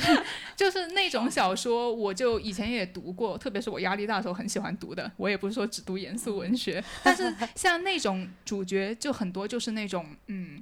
[0.55, 5.11] 就是那种小说，我就以前也读过，特别是我压力大的时候很喜欢读的。
[5.17, 10.61] 我也不是说只读严肃文学，但是像那种主角就很多就是那种嗯。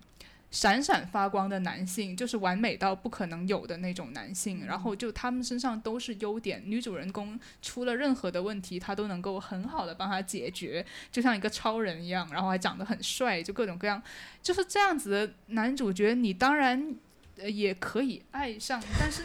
[0.50, 14.02] 闪闪发光的男性，就是完美到不可能有的那种男性，然后就他们身上都是优点，女主人公出了任何的问题，他都能够很好的帮他解决，就像一个超人一样，然后还长得很帅，就各种各样，
[14.42, 16.96] 就是这样子的男主角，你当然
[17.38, 19.24] 呃也可以爱上，但是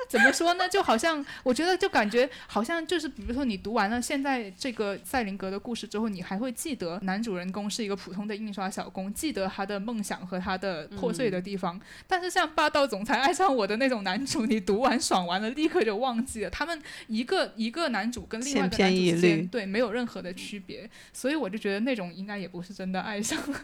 [0.08, 0.68] 怎么说呢？
[0.68, 11.80] 就好像我觉得就感觉好像就是，比如说你读完了现在这个赛林格的故事之后，你还会记得男主人公是一个普通的印刷小工，记得他的梦想和他的破碎的地方。
[12.06, 16.50] 但是像霸道总裁爱上我的那种男主，你读完爽完了，立刻就忘记了。
[16.50, 23.60] 他们一个一个男主跟另外一个男主之间对没有任何的区别，所以我就觉得那种应该也不是真的爱上了。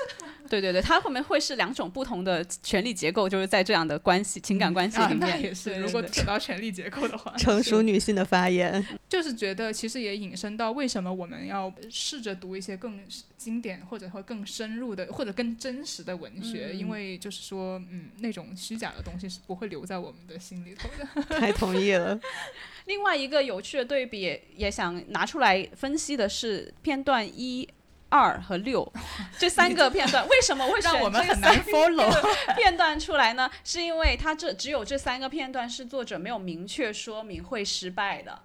[0.48, 5.20] 对对对，他后面会是两种不同的权力结构，就是在这样的关系、情感关系啊里，面。
[5.20, 13.00] 那也是，对如果对扯到权力结构的话， 成熟女性的发言， 就是觉得其实也引申到为什么我们要试着读一些更
[13.36, 21.22] 经典或者会更深入的或者更真实的文学，因为就是说，嗯，那种虚假的东西是不会留在我们的心里头的。
[21.38, 22.18] 太同意了。
[22.86, 27.68] 另外一个有趣的对比，也想拿出来分析的是片段一。
[28.08, 28.90] 二和六
[29.38, 33.50] 这三个片段，为什么会选让我们这很难三 follow 个 片段出来呢？
[33.64, 38.40] 是因为它这只有这三个片段是作者没有明确说明会失败的，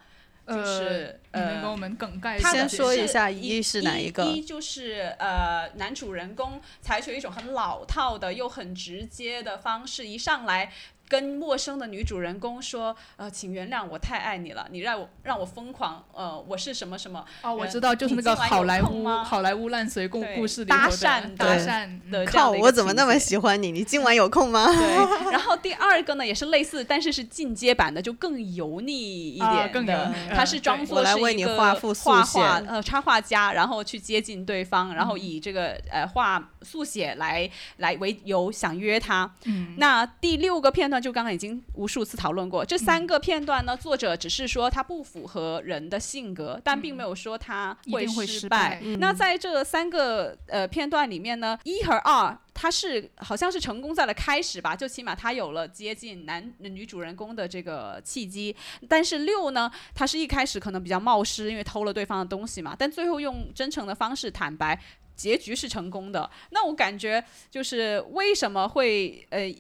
[0.48, 10.72] 就是呃呃你能给我们梗概先说一下一一是哪一个一就是呃，男主人公采取一种很老套的又很直接的方式，一上来。
[11.14, 23.72] 跟陌生的女主人公说，呃，请原谅我太爱你了，你让我让我疯狂，呃，我是什么什么哦，我知道，就是那个好莱坞好莱坞烂随故故事里搭讪搭讪的靠，我怎么那么喜欢你？
[23.72, 24.66] 你今晚有空吗？
[24.74, 29.74] 对， 然后第二个呢也是类似，但是是进阶版的，就更油腻一啊点的。
[29.74, 37.48] 更油腻他是装作我来是一个为你画画画呃插画家，然后去接近对方，然后嗯以这个呃画速写来
[37.78, 39.32] 来为由想约他。
[39.46, 52.38] 嗯那第六个片段就刚刚已经无数次讨论过，这嗯三个片段呢，作者只是说它不符合人的性格，但并没有说它一定会失失败嗯那在这三个呃片段里面呢，一和二。
[52.56, 58.56] 他是好像是成功在了开始吧，就起码他有了接近男女主人公的这个契机。
[58.88, 64.80] 但是六呢，他是一开始可能比较冒失，因为偷了对方的东西嘛，但最后用真诚的方式坦白，
[65.16, 66.30] 结局是成功的。
[66.52, 69.52] 那我感觉就是为什么会呃。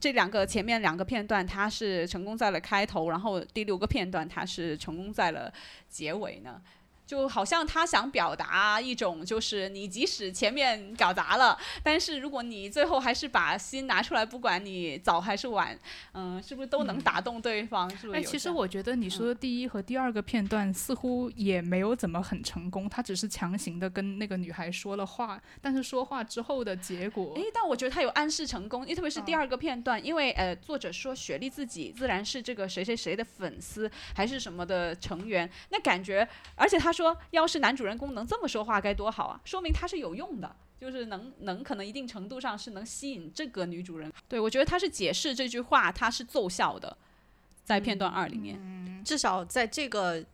[0.00, 5.52] 这两个前面两个片段，它是成功在了开头，然后第六个片段它是成功在了
[5.88, 6.60] 结尾呢？
[7.10, 15.76] 就好像他想表达一种，就是你即使前面搞砸了，但是如果你最后还是把心拿出来，不管你早还是晚，
[16.12, 17.90] 嗯，是不是都能打动对方？
[17.96, 18.22] 是不是？
[18.22, 40.56] 其实我觉得你说的第一和第二个片段似乎也没有怎么很成功，他只是强行的跟那个女孩说了话，但是说话之后的结果诶，，但我觉得他有暗示成功，因为特别是第二个片段，因为呃，作者说雪莉自己自然是这个谁谁谁的粉丝，还是什么的成员，那感觉，而且他说，说要是男主人公能这么说话该多好啊，说明他是有用的。
[40.80, 46.96] 就是能能可能一定程度上是能吸引这个女主人，对我觉得他是解释这句话，他是奏效的，
[47.62, 50.24] 在片段二里面，至少在这个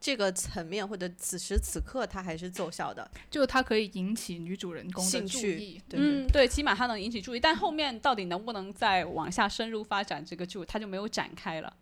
[0.00, 5.82] 这个层面或者此时此刻，它还是奏效的就它可以引起女主人公的兴趣注意。。
[5.88, 11.72] 对嗯，对，起码它能引起注意，但后面到底能不能再往下深入发展这个就它就没有展开了。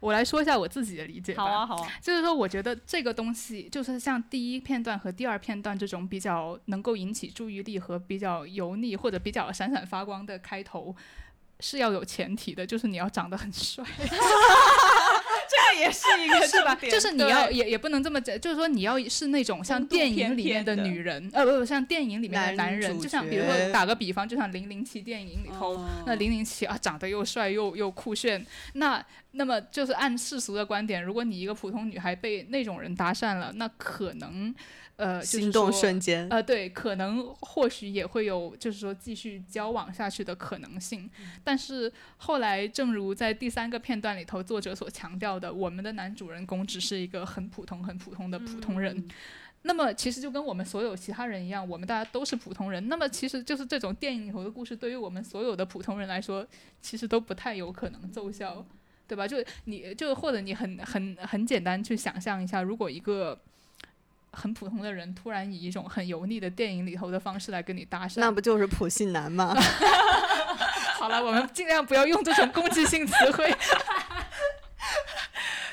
[0.00, 1.44] 我来说一下我自己的理解吧。
[1.44, 10.96] 好啊，好啊，就是说，我觉得这个东西就是像第一片段和第二片段这种比较能够引起注意力和比较油腻或者比较闪闪发光的开头，
[11.60, 14.16] 是要有前提的，就是你要长得很帅，这 个
[15.78, 16.74] 也是一个是吧？
[16.90, 25.88] 就是你要也也不能这么讲，就是说你要是那种像电影里面的女人，呃，不不，像电影里面的男男人，就像比如说打个比方，就像零零七电影里头，哦。
[26.06, 34.54] 那零零七啊，长得又帅又又酷炫，那那么就是按世俗的观点，如果你一个普通女孩被那种人搭讪了，那可能
[34.96, 36.26] 呃，就是心动说瞬间。
[36.30, 41.08] 呃，对，可能或许也会有，就是说继续交往下去的可能性。
[41.44, 49.06] 但是后来，正如在第三个片段里头，作者所强调的，我们的男主人公只是一个很普通、很普通的普通人。
[49.62, 52.88] 那么其实就跟我们所有其他人一样，我们大家都是普通人。
[52.88, 56.46] 那么其实就是这种电影里头的故事，对于我们所有的普通人来说，
[56.80, 58.64] 其实都不太有可能奏效，
[59.08, 59.26] 对吧？
[59.26, 63.36] 就你就或者你很很很简单去想象一下，如果一个
[64.36, 69.56] 很普通的人突然以一种很油腻的电影里头的方式来跟你搭讪，那不就是普信男吗？
[70.98, 73.54] 好了，我们尽量不要用这种攻击性词汇。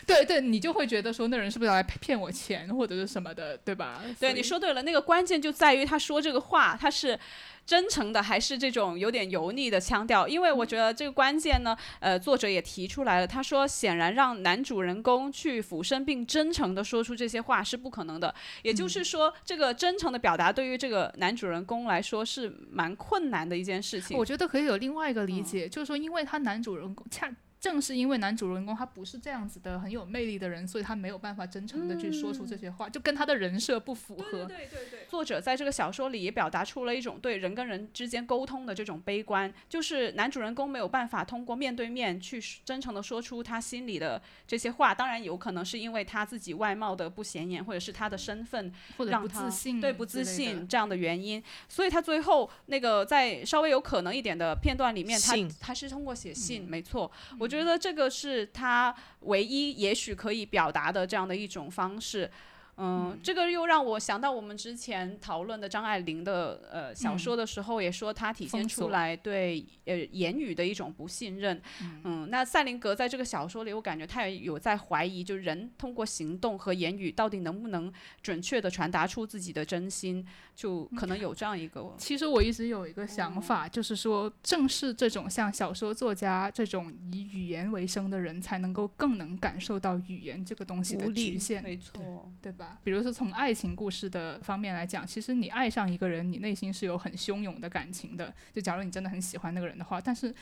[0.06, 4.02] 对对，你就会觉得说那人是不是要来骗我钱或者是什么的，对吧？
[4.20, 7.20] 对，你说对了，那个关键就在于他说这个话，他是
[7.66, 10.28] 真诚的还是这种有点油腻的腔调？
[10.28, 24.18] 因为我觉得这个关键呢，呃，作者也提出来了，他说显然让男主人公去俯身并真诚的说出这些话是不可能的，也就是说，这个真诚的表达对于这个男主人公来说是蛮困难的一件事情。
[24.18, 27.34] 我觉得可以有另外一个理解，就是说，因为他男主人公恰
[27.64, 34.44] 正是因为男主人公他不是这样子的很有魅力的人，所以他没有办法真诚的去说出这些话，就跟他的人设不符合。
[34.44, 50.68] 对对对，作者在这个小说里也表达出了一种对人跟人之间沟通的这种悲观，就是男主人公没有办法通过面对面去真诚的说出他心里的这些话，当然有可能是因为他自己外貌的不显眼，或者是他的身份或者不让他自信，对不自信。
[50.68, 62.30] 这样的原因，所以他最后那个在稍微有可能一点的片段里面，他他是通过写信，没错，我觉得这个是他唯一也许可以表达的这样的一种方式。
[62.78, 71.62] 嗯，这个又让我想到我们之前讨论的张爱玲的呃小说的时候，也说她体现出来对呃言语的一种不信任。
[72.04, 81.94] 嗯，那赛林格在这个小说里，我感觉他也有在怀疑，就人通过行动和言语到底能不能准确的传达出自己的真心，就可能有这样一个。
[82.00, 91.62] 其实我一直有一个想法，就是说，正是这种像小说作家这种以语言为生的人，才能够更能感受到语言这个东西的局限。
[91.62, 92.63] 没错，对吧？
[92.84, 98.34] 比如说从爱情故事的方面来讲，其实你爱上一个人，你内心是有很汹涌的感情的。
[98.52, 100.34] 就假如你真的很喜欢那个人的话，但是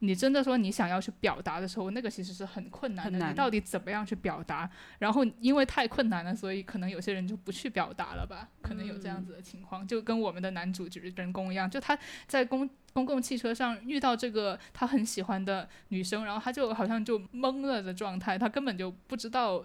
[0.00, 3.18] 你真的说你想要去表达的时候，那个其实是很困难的。
[3.18, 4.68] 难你到底怎么样去表达？
[4.98, 8.48] 然后因为太困难了，所以可能有些人就不去表达了吧？
[8.62, 12.68] 可能有这样子的情况，就跟我们的男主角人公一样，就他在公。
[12.96, 19.62] 公共汽车上遇到这个他很喜欢的女生，然后他就好像就懵了的状态，他根本就不知道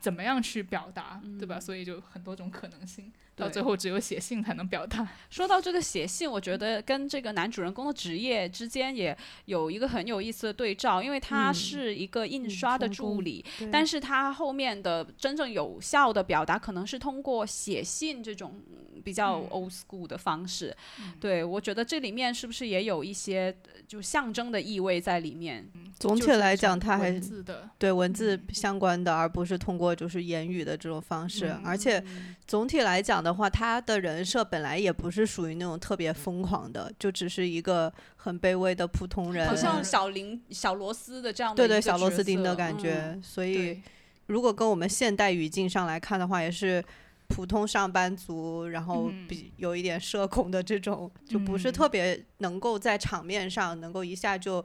[0.00, 1.58] 怎么样去表达，对吧？
[1.60, 5.06] 所以就很多种可能性，到最后只有写信才能表达。
[5.30, 9.16] 说到这个写信，我觉得跟这个男主人公的职业之间也
[9.46, 20.74] 有一个很有意思的对照，因为他嗯是一个印刷的助理，对但是他后面的真正有效的表达，可能是通过写信这种嗯比较嗯 old school 的方式。
[21.20, 25.68] 对我觉得这里面是不是也有一些呃就象征的意味在里面？
[25.98, 27.44] 总体来讲，种它还是，
[27.78, 31.48] 对文字相关的，而不是通过就是言语的这种方式。
[31.48, 32.02] 嗯而且
[32.46, 39.48] 总体来讲的话，他的人设本来也不是属于那种特别疯狂的，就只是一个很卑微的普通人。
[39.48, 43.12] 好像嗯小林、小螺丝的这样的对对，小螺丝角钉的色感觉。
[43.14, 43.82] 嗯所以对
[44.26, 46.84] 如果跟我们现代语境上来看的话，也是
[47.28, 54.64] 普通上班族，然后嗯比有一点社恐的这种，就不是嗯特别能够在场面上能够一下就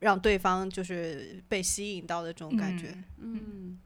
[0.00, 2.88] 让对方就是被吸引到的这种感觉。
[3.18, 3.78] 嗯嗯，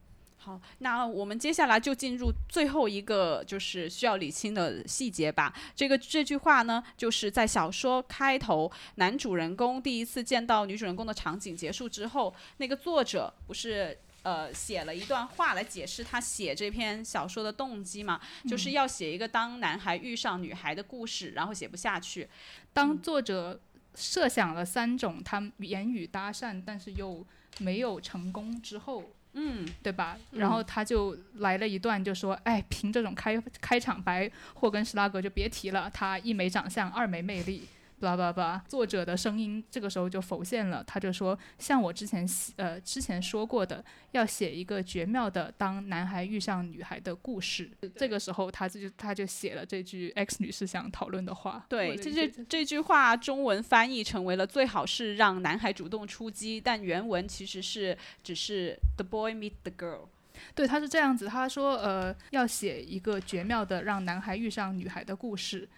[0.43, 5.55] 好，那我们接下来就进入最后一个就是需要理清的细节吧。
[5.77, 13.99] 这个这句话呢，就是在小说开头，男主人公第一次见到女主人公的场景结束之后，那个作者不是。
[14.23, 22.29] 呃，写了一段话来解释他写这篇小说的动机嘛，就是要写一个当男孩遇上女孩的故事，然后写不下去，
[22.75, 23.59] 当作者
[23.95, 27.27] 设想了三种他言语搭讪，但是又
[27.61, 30.17] 没有成功之后，嗯，对吧？
[30.33, 37.67] 然后他就来了一段，就说：“哎，凭这种开开场白，霍根施拉格就别提了，他一没长相，二没魅力。”
[38.01, 42.27] 巴拉巴拉巴拉，作者的声音这个时候就浮现了，他就说：“像我之前
[42.57, 51.65] 呃之前说过的，要写一个绝妙的当男孩遇上女孩的故事。”这个时候他就他就写了这句 X 女士想讨论的话。
[51.69, 60.07] 对，这这这句话中文翻译成为了最好是让男孩主动出击，但原文其实是只是 the boy meet the girl。
[60.55, 65.69] 对，他是这样子，他说，呃，要写一个绝妙的让男孩遇上女孩的故事，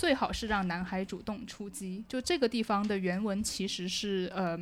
[0.00, 2.02] 最好是让男孩主动出击。
[2.08, 4.56] 就这个地方的原文其实是，呃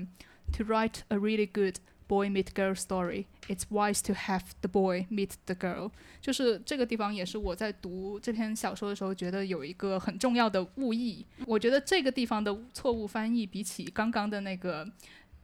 [0.53, 1.77] ，to write a really good
[2.09, 5.93] boy meet girl story, it's wise to have the boy meet the girl。
[6.21, 11.25] 就是这个地方也是我在读这篇小说的时候觉得有一个很重要的误译。
[11.47, 14.85] 我觉得这个地方的错误翻译比起刚刚的那个。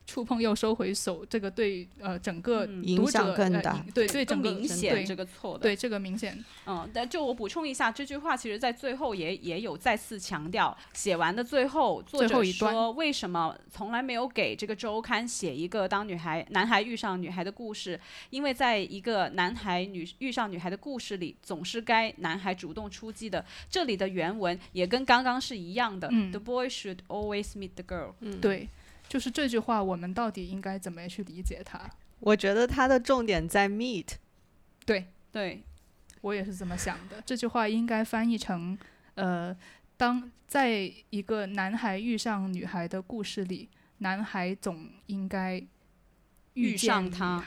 [0.07, 5.61] 触碰又收回手，这个对呃整个嗯影读者呃响更大影对对更整个明显对这个错的。
[5.61, 10.77] 对这个明显，嗯，但就我补充一下，这句话其实在最后也也有再次强调。
[10.93, 12.53] 写完的最后，作者最后一
[12.97, 17.99] 为什么从来没有给这个周刊写一个当女孩男孩遇上女孩的故事？
[18.31, 23.45] 因为在一个男孩女遇上女孩的故事里，总是该男孩主动出击的。
[23.71, 28.13] 这里的原文也跟刚刚是一样的、嗯 t h e boy should always meet the girl。
[28.21, 28.69] 嗯，对，
[29.15, 31.79] 就是这句话，我们到底应该怎么去理解它？
[32.19, 34.09] 我觉得它的重点在 meet。
[34.85, 35.63] 对对，
[36.21, 37.23] 我也是这么想的。
[37.25, 38.77] 这句话应该翻译成，
[39.15, 39.57] 呃，
[39.97, 45.65] 当在一个男孩遇上女孩的故事里，男孩总应该
[46.55, 47.41] 遇上她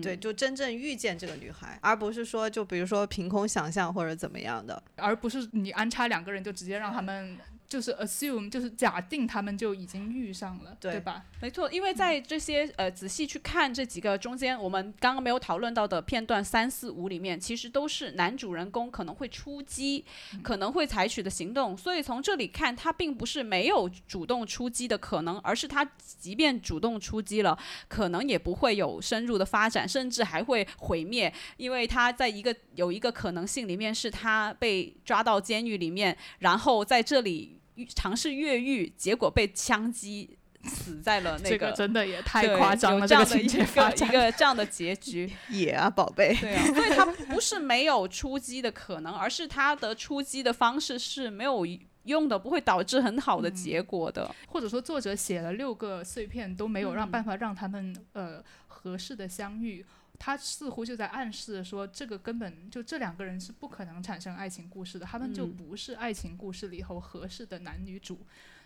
[0.00, 4.80] 对，就真正遇见这个女孩，而不是说就比如说凭空想象或者怎么样的。
[4.94, 7.36] 而不是你安插两个人就直接让他们
[7.68, 11.24] 就是 assume 就是假定他们就已经遇上了，对吧？
[11.42, 20.02] 没错，因为在这些呃仔细去看这几个中间，我们刚刚没有讨论到的片段三四五里面，其实都是男主人公可能会出击，
[20.42, 21.76] 可能会采取的行动。
[21.76, 40.36] 所以从这里看，他并不是没有主动出击的可能，而是他即便主动出击了，可能也不会有深入的发展，甚至还会毁灭，因为他在一个有一个可能性里面是他被抓到监狱里面，然后在这里尝试越狱，结果被枪击。
[40.64, 44.08] 死在了那个这个真的也太对夸张了，这样的一个一。
[44.10, 46.34] 个这样的结局， 野啊，宝贝。
[46.34, 51.64] 对啊，所以他不是没有出击的可能，而是他的出击的方式是没有
[52.04, 54.34] 用的，不会导致很好的结果的。
[54.48, 59.84] 或者说作者写了六个碎片都没有让嗯办法让他们、呃合适的相遇，
[60.18, 68.18] 他似乎就在暗示说这个根本就这两个人是不可能产生爱情故事的，他们就嗯不是爱情故事里头合适的男女主。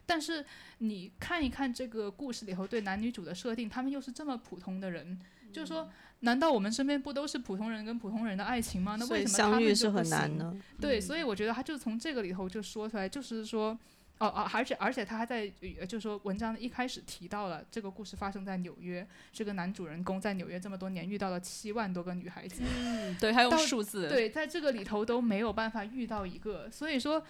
[0.04, 0.44] 但是
[0.78, 5.16] 你看一看这个故事里头对男女主的设定，他们又是这么普通的人，
[5.52, 5.88] 就是说，
[6.20, 8.96] 难道我们身边不都是普通人跟普通人的爱情吗？
[8.98, 10.56] 那为什么他相遇们就不是很难呢。
[10.80, 13.78] 对，所以我觉得他就从这个里头就说出来，就是说，
[14.22, 15.50] 哦哦，而且而且他还在，
[15.80, 27.24] 呃就是说文章一开始提到了这个故事发生在纽约，这个男主人公在纽约这么多年遇到了七万多个女孩子，嗯，对，还用到数字，对，在这个里头都没有办法遇到一个，所以说，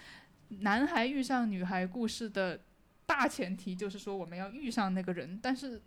[0.61, 2.61] 男孩遇上女孩故事的
[3.07, 5.81] 大前提就是说我们要遇上那个人，但是。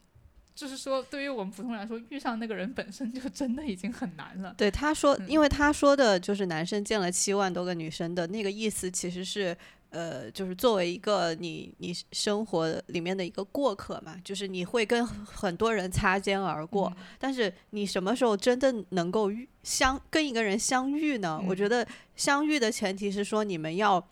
[0.56, 4.56] 就是说，对于我们普通人来说，遇上那个人本身就真的已经很难了。
[4.58, 9.54] 对他说，嗯因为他说的就是男生见了七万多个女生的那个意思，其实是
[9.96, 21.42] 呃，就是作为一个你你生活里面的一个过客嘛，就是你会跟很多人擦肩而过，嗯但是你什么时候真的能够遇相跟一个人相遇呢？
[21.48, 21.88] 我觉嗯得
[22.18, 24.06] 相遇的前提是说你们要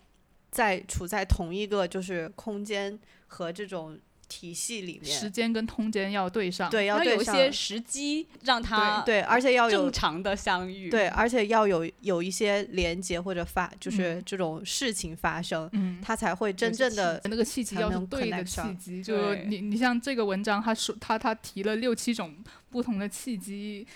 [0.50, 3.98] 在处在同一个就是空间和这种
[4.34, 6.68] 体系里面，时间跟空间要对上。
[6.68, 10.90] 对，要要有一对上些时机让他对，而且要有正常的相遇。
[10.90, 22.34] 对，而且要有有一些连接或者发，就是嗯这种事情发生，嗯，它才会真正的那个契机要是才能对的契上机，就你你像这个文章，他说他他提了六七种
[22.70, 23.86] 不同的契机，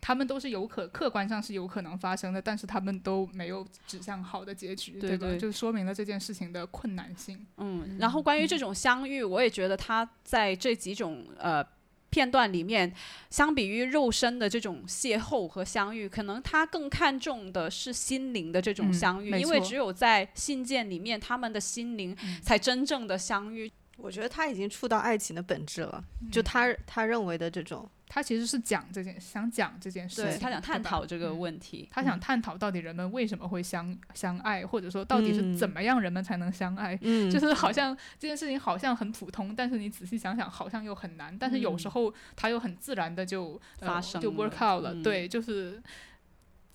[0.00, 5.00] 他们都是有可客观上是有可能发生的，但是他们都没有指向好的结局，吧？
[5.00, 7.44] 对对就说明了这件事情的困难性。
[7.56, 11.64] 嗯，然后关于这种相遇，我也觉得他在这几种呃
[12.10, 12.92] 片段里面，
[13.30, 23.70] 相比于肉身的这种邂逅和相遇，可能他更看重的是心灵的这种嗯相遇，因为只有在信件里面，他们的心灵才真正的相遇。
[23.96, 31.88] 我觉得他已经触到爱情的本质了，就他他认为的这种，他其实是讲这件，想讲这件事他想探讨这个问题。
[31.90, 36.96] 他想探讨到底人们为什么会相相爱，或者说到底是嗯怎么样人们才能相爱。
[37.00, 41.36] 嗯就是好像这件事情好像很普通，但是你仔细想想，好像又很难。
[41.36, 44.92] 但是有时候他又很自然的就、发生就 work out 了。
[44.92, 45.82] 嗯对，就是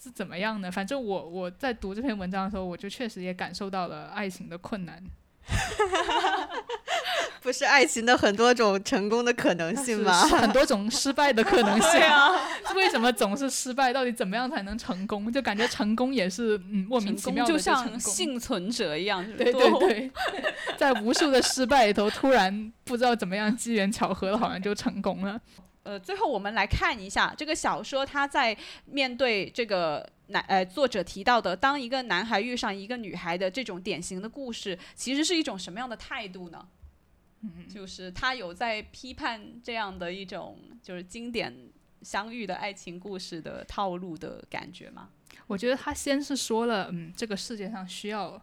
[0.01, 0.71] 是怎么样呢？
[0.71, 5.01] 反正我我在读这篇文章的时候，我就确实也感受到了爱情的困难。
[7.41, 10.13] 不是爱情的很多种成功的可能性吗？
[10.29, 11.91] 很多种失败的可能性。
[11.91, 12.31] 对啊，
[12.75, 13.91] 为什么总是失败？
[13.91, 15.31] 到底怎么样才能成功？
[15.31, 17.99] 就感觉成功也是嗯莫名其妙的就成功。
[17.99, 20.11] 像幸存者一样，对对对，
[20.77, 25.39] 在无数的失败里头，突然不知道怎么样机缘巧合的，好像就成功了。
[25.83, 28.55] 呃，最后我们来看一下这个小说，他在
[28.85, 36.67] 面对这个男呃作者提到的，当一个男孩遇上一个女孩的这种典型的故事，其实是一种什么样的态度呢？
[37.41, 41.51] 嗯，就是他有在批判这样的一种就是经典
[42.03, 45.09] 相遇的爱情故事的套路的感觉吗？
[45.47, 48.39] 我觉得他先是说了，嗯，这个世界上需要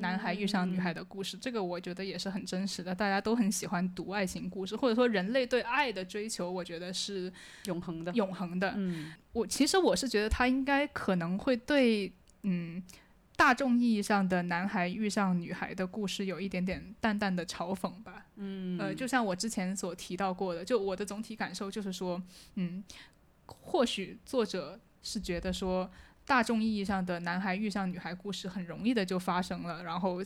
[0.00, 7.32] 男孩遇上女孩的故事，这个我觉得也是很真实的，大家都很喜欢读爱情故事，或者说人类对爱的追求，我觉得是
[7.66, 8.72] 永恒的，永恒的。
[8.76, 12.10] 嗯我其实我是觉得他应该可能会对
[12.42, 12.82] 嗯
[13.36, 18.24] 大众意义上的男孩遇上女孩的故事有一点点淡淡的嘲讽吧。
[18.36, 22.22] 嗯呃，就像我之前所提到过的，就我的总体感受就是说，
[22.54, 22.82] 嗯，
[23.44, 25.90] 或许作者是觉得说
[26.26, 30.18] 大众意义上的男孩遇上女孩故事很容易的就发生了，然后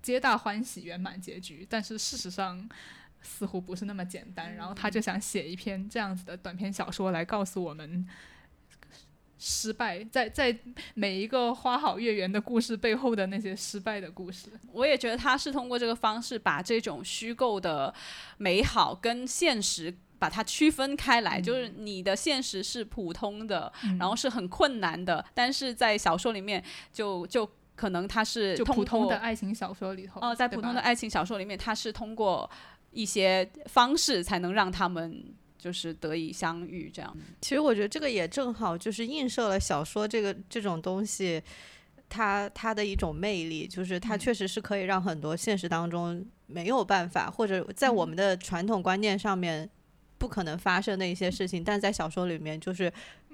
[0.00, 2.68] 皆大欢喜圆满结局，但是事实上。
[3.24, 8.04] 似乎不是那么简单，然后他就想写一篇这样子的短篇小说来告诉我们，
[9.38, 10.58] 失败在在
[10.94, 14.48] 每一个花好月圆的故事背后的那些失败的故事。
[14.72, 17.94] 我也觉得他是通过这个方式把这种虚构的
[18.38, 26.62] 美好跟现实把它区分开来，就是你的现实是普通的，然后是很困难的，但是在小说里面
[26.92, 32.48] 就就可能它是就普通的爱情小说里头，哦，在普通的爱情小说里面，它是通过
[32.92, 35.24] 一些方式才能让他们
[35.58, 37.16] 就是得以相遇，这样。
[37.40, 41.42] 其实我觉得这个也正好就是映射了小说这个这种东西，
[42.08, 49.68] 它它的一种魅力，就是它确实是可以让很多现实当中没有办法，或者在我们的传统观念上面
[50.22, 52.92] 不可能发生的一些事情，但在小说里面就是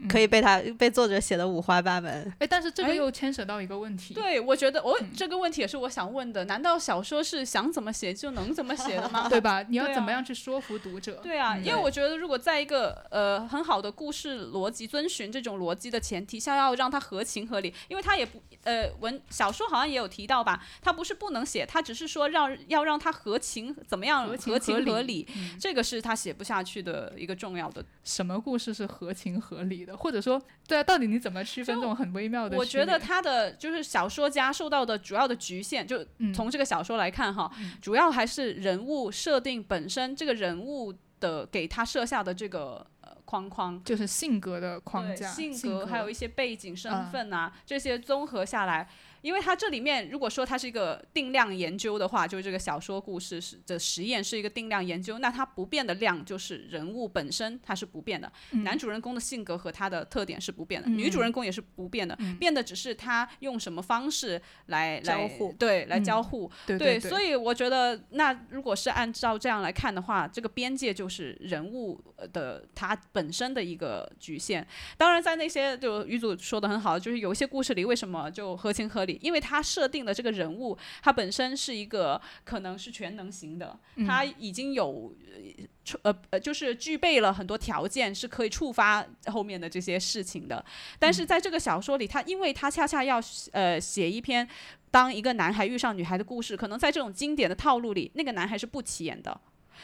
[0.09, 2.33] 可以被他、被作者写的五花八门。
[2.39, 9.27] 哎，但是这哎个又牵扯到一个问题，对，我觉得我、这个问题也是我想问的，难道小说是想怎么写就能怎么写的吗？
[9.31, 9.63] 对吧？
[9.69, 11.21] 你要怎么样去说服读者？
[11.23, 25.27] 对啊，嗯因为我觉得，如果在一个呃很好的故事逻辑遵循这种逻辑的前提下，要让它合情合理，因为它也不呃文小说好像也有提到吧，它不是不能写，它只是说让要让它合情怎么样合情合情合合理
[25.61, 27.85] 这个是他写不下去的一个重要的。
[28.05, 29.88] 什么故事是合情合理的？
[29.97, 43.83] 或者说，对啊，到底你怎么区分这种很微妙的我觉得他的就是小说家受到的主要的局限，就嗯从这个小说来看哈，主要还是人物设定本身，这个人物的给他设下的这个呃框框。
[43.85, 48.89] 就是性格的框架、性格，还有一些背景、身嗯份啊，这些综合下来，
[49.23, 58.65] 因为它这里面如果说它是一个定量研究的话，就是这个小说故事是的实验是一个定量研究，那它不变的量就是人物本身它是不变的，嗯。
[58.65, 65.53] 男主人公的性格和他的特点是不变的，女主人公也是不变的，嗯变的只是他用什么方式来来交互。
[65.53, 71.99] 对，来嗯交互，对对，对，所以我觉得，那如果是按照这样来看的话，这个边界就是人物
[72.33, 74.67] 的他本身的一个局限。
[74.99, 85.15] 当然，在那些就于祖说的很好，就是有一些故事里为什么就合情合理，因为他设定的这个人物，他本身是一个可能是全能型的，他已经有。
[85.85, 90.63] 触呃呃，就是具备了很多条件，是可以触发后面的这些事情的。
[90.99, 93.19] 但是在这个小说里，他因为他恰恰要
[93.53, 94.47] 呃写一篇
[94.91, 99.41] 当一个男孩遇上女孩的故事，可能在这种经典的套路里，那个男孩是不起眼的，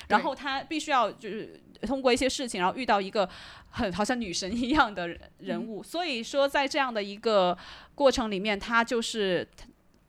[0.08, 3.28] 然后他必须要就是通过一些事情，然后遇到一个
[3.70, 7.56] 很好像女神一样的人人物，所以说在这样的一个
[7.94, 9.46] 过程里面，他就是。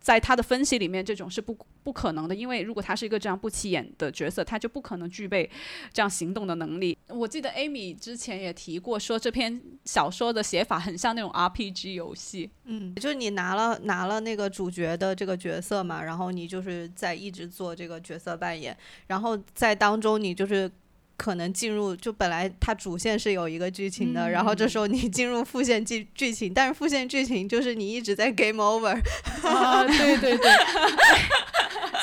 [0.05, 5.49] 在他的分析里面，这种是不不可能的，因为如果他是一个这样不起眼的角色，他就不可能具备
[5.91, 6.95] 这样行动的能力。
[7.07, 12.51] 我记得 Amy 之前也提过，说这篇小说的写法很像那种 RPG 游戏。
[12.65, 18.77] 嗯，就是你拿了拿了那个主角的这个角色嘛，然后你就是在一直做这个角色扮演，
[19.07, 20.71] 然后在当中你就是。
[21.17, 28.99] 可能进入就本来它主线是有一个剧情的，然后这时候你进入副线剧剧情，但是副线剧情就是你一直在 game over。
[29.43, 30.51] 啊，对对对。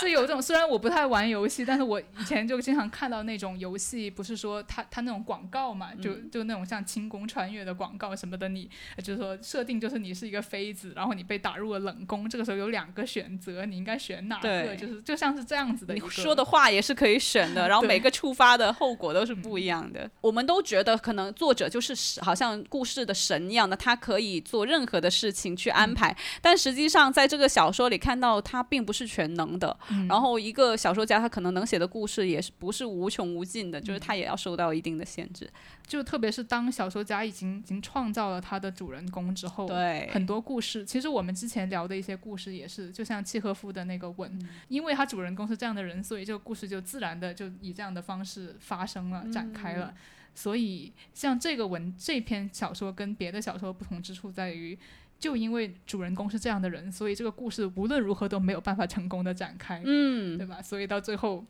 [0.02, 8.68] 是有这种，虽然我不太玩游戏，但是我以前就经常看到那种游戏，不是说它它那种广告嘛，就就那种像轻功穿越的广告什么的，你
[9.02, 14.74] 就是说设定就是你是一个妃子，然后你被打入了冷宫，这个时候有两个选择，你应该选哪个？
[14.76, 15.94] 就是就像是这样子的。
[15.94, 20.10] 你说的话也是可以选的， 然后每个触发的后果都是不一样的。
[20.20, 29.76] 我们都觉得可能作者就是好像故事的神一样的，他可以做任何的事情去安排，但实际上在这个小说里看到他并不是全能的。
[30.08, 35.48] 然后一个小说家，他可能能写的故事也是不是无穷无尽的，就是他也要受到一定的限制。
[35.86, 49.92] 就特别是当小说家已经已经创造了他的主人公之后，对很多故事，其实我们之前聊的一些故事也是，就像契诃夫的那个吻，因为他主人公是这样的人，所以这个故事就自然的就以这样的方式发生了、展开了。
[50.34, 54.78] 所以像这个文这篇小说跟别的小说不同之处在于。
[55.22, 60.60] 就因为主人公是这样的人，所以这个故事无论如何都没有办法成功的展开，嗯，对吧？
[60.60, 61.46] 所以到最后，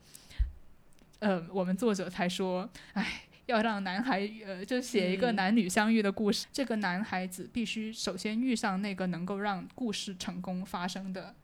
[1.20, 11.35] 呃，我们作者才说，哎，要让男孩，呃，就写一个男女相遇的故事，这个男孩子必须首先遇上那个能够让故事成功发生的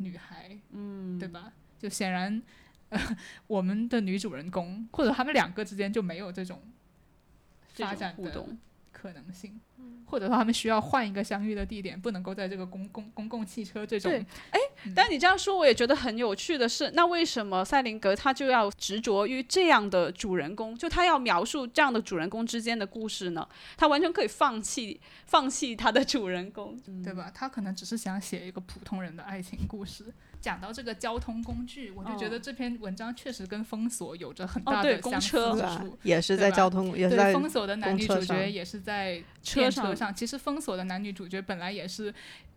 [0.00, 1.50] 女孩，嗯，对吧？
[1.78, 2.42] 就显然，
[2.90, 3.00] 呃，
[3.46, 6.60] 我们的女主人公或者他们两个之间就没有这种
[7.72, 8.46] 发展的
[8.92, 9.58] 可能性。
[10.10, 14.10] 或者说他们需要换一个相遇的地点，不能够在这个公公公共汽车这种。
[14.10, 14.58] 对，哎，
[14.94, 20.76] 但你这样说，我也觉得很有趣的是，那为什么塞林格他就要执着于这样的主人公？
[20.76, 23.46] 就他要描述这样的主人公之间的故事呢？
[23.76, 27.30] 他完全可以放弃放弃他的主人公，对吧？
[27.32, 30.12] 他可能只是想写一个普通人的爱情故事。
[30.40, 40.14] 讲到这个交通工具，我就觉得这篇文章确实跟封锁有着很大的相似之处，也是在交通，也是在封锁的男女主角也是在车上。
[40.14, 42.12] 其实封锁的男女主角本来也是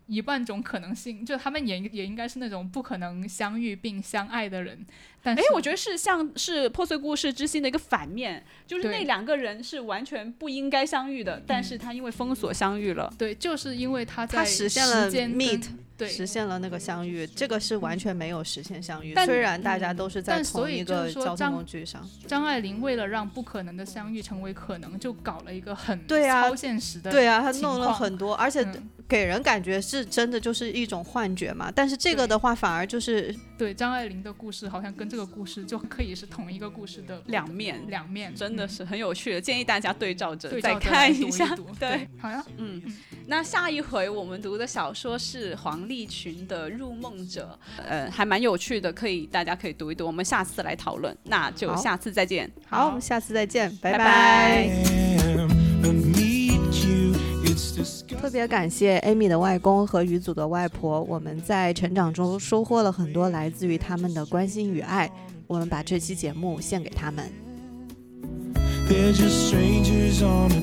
[0.06, 4.84] 一万种可能性，就他们也也应该是那种不可能相遇并相爱的人。
[5.22, 13.12] 但哎，我觉得是像是破碎故事之心的一个反面，就是那两个人是完全不应该相遇的，但是他因为封锁相遇了。
[13.18, 15.68] 对，就是因为他在实现了 meet。
[15.96, 19.14] 对，实现了那个相遇，这个是完全没有实现相遇。
[19.24, 27.10] 虽然大家都是在同一个交通工具上，张爱玲为了让不可能的相遇成为可能，就搞了一个很超现实的。
[27.10, 28.66] 对啊，她弄了很多，而且
[29.06, 31.70] 给人感觉是真的就是一种幻觉嘛。
[31.72, 39.40] 但是这个的话，反而就是对张爱玲的故事，好像跟这个故事就可以是同一个故事的两面，两面真的是很有趣的。
[39.40, 41.56] 建议大家对照着再看一下。
[41.78, 42.82] 对，好呀，嗯，
[43.26, 46.64] 那下一回我们读的小说是黄立群的。
[46.74, 50.04] 入梦者，呃，还蛮有趣的，可以大家可以读一读。
[50.04, 52.50] 我们下次来讨论，那就下次再见。
[52.66, 54.68] 好，我们下次再见，拜拜。
[58.18, 65.10] 特别感谢 Amy 的外公和余祖的外婆，我们在成长中收获了很多来自于他们的关心与爱。
[65.46, 67.24] 我们把这期节目献给他们。
[68.88, 70.60] They're just strangers on a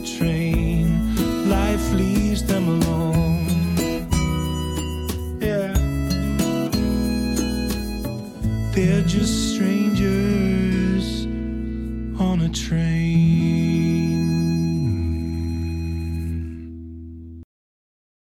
[12.49, 13.50] train.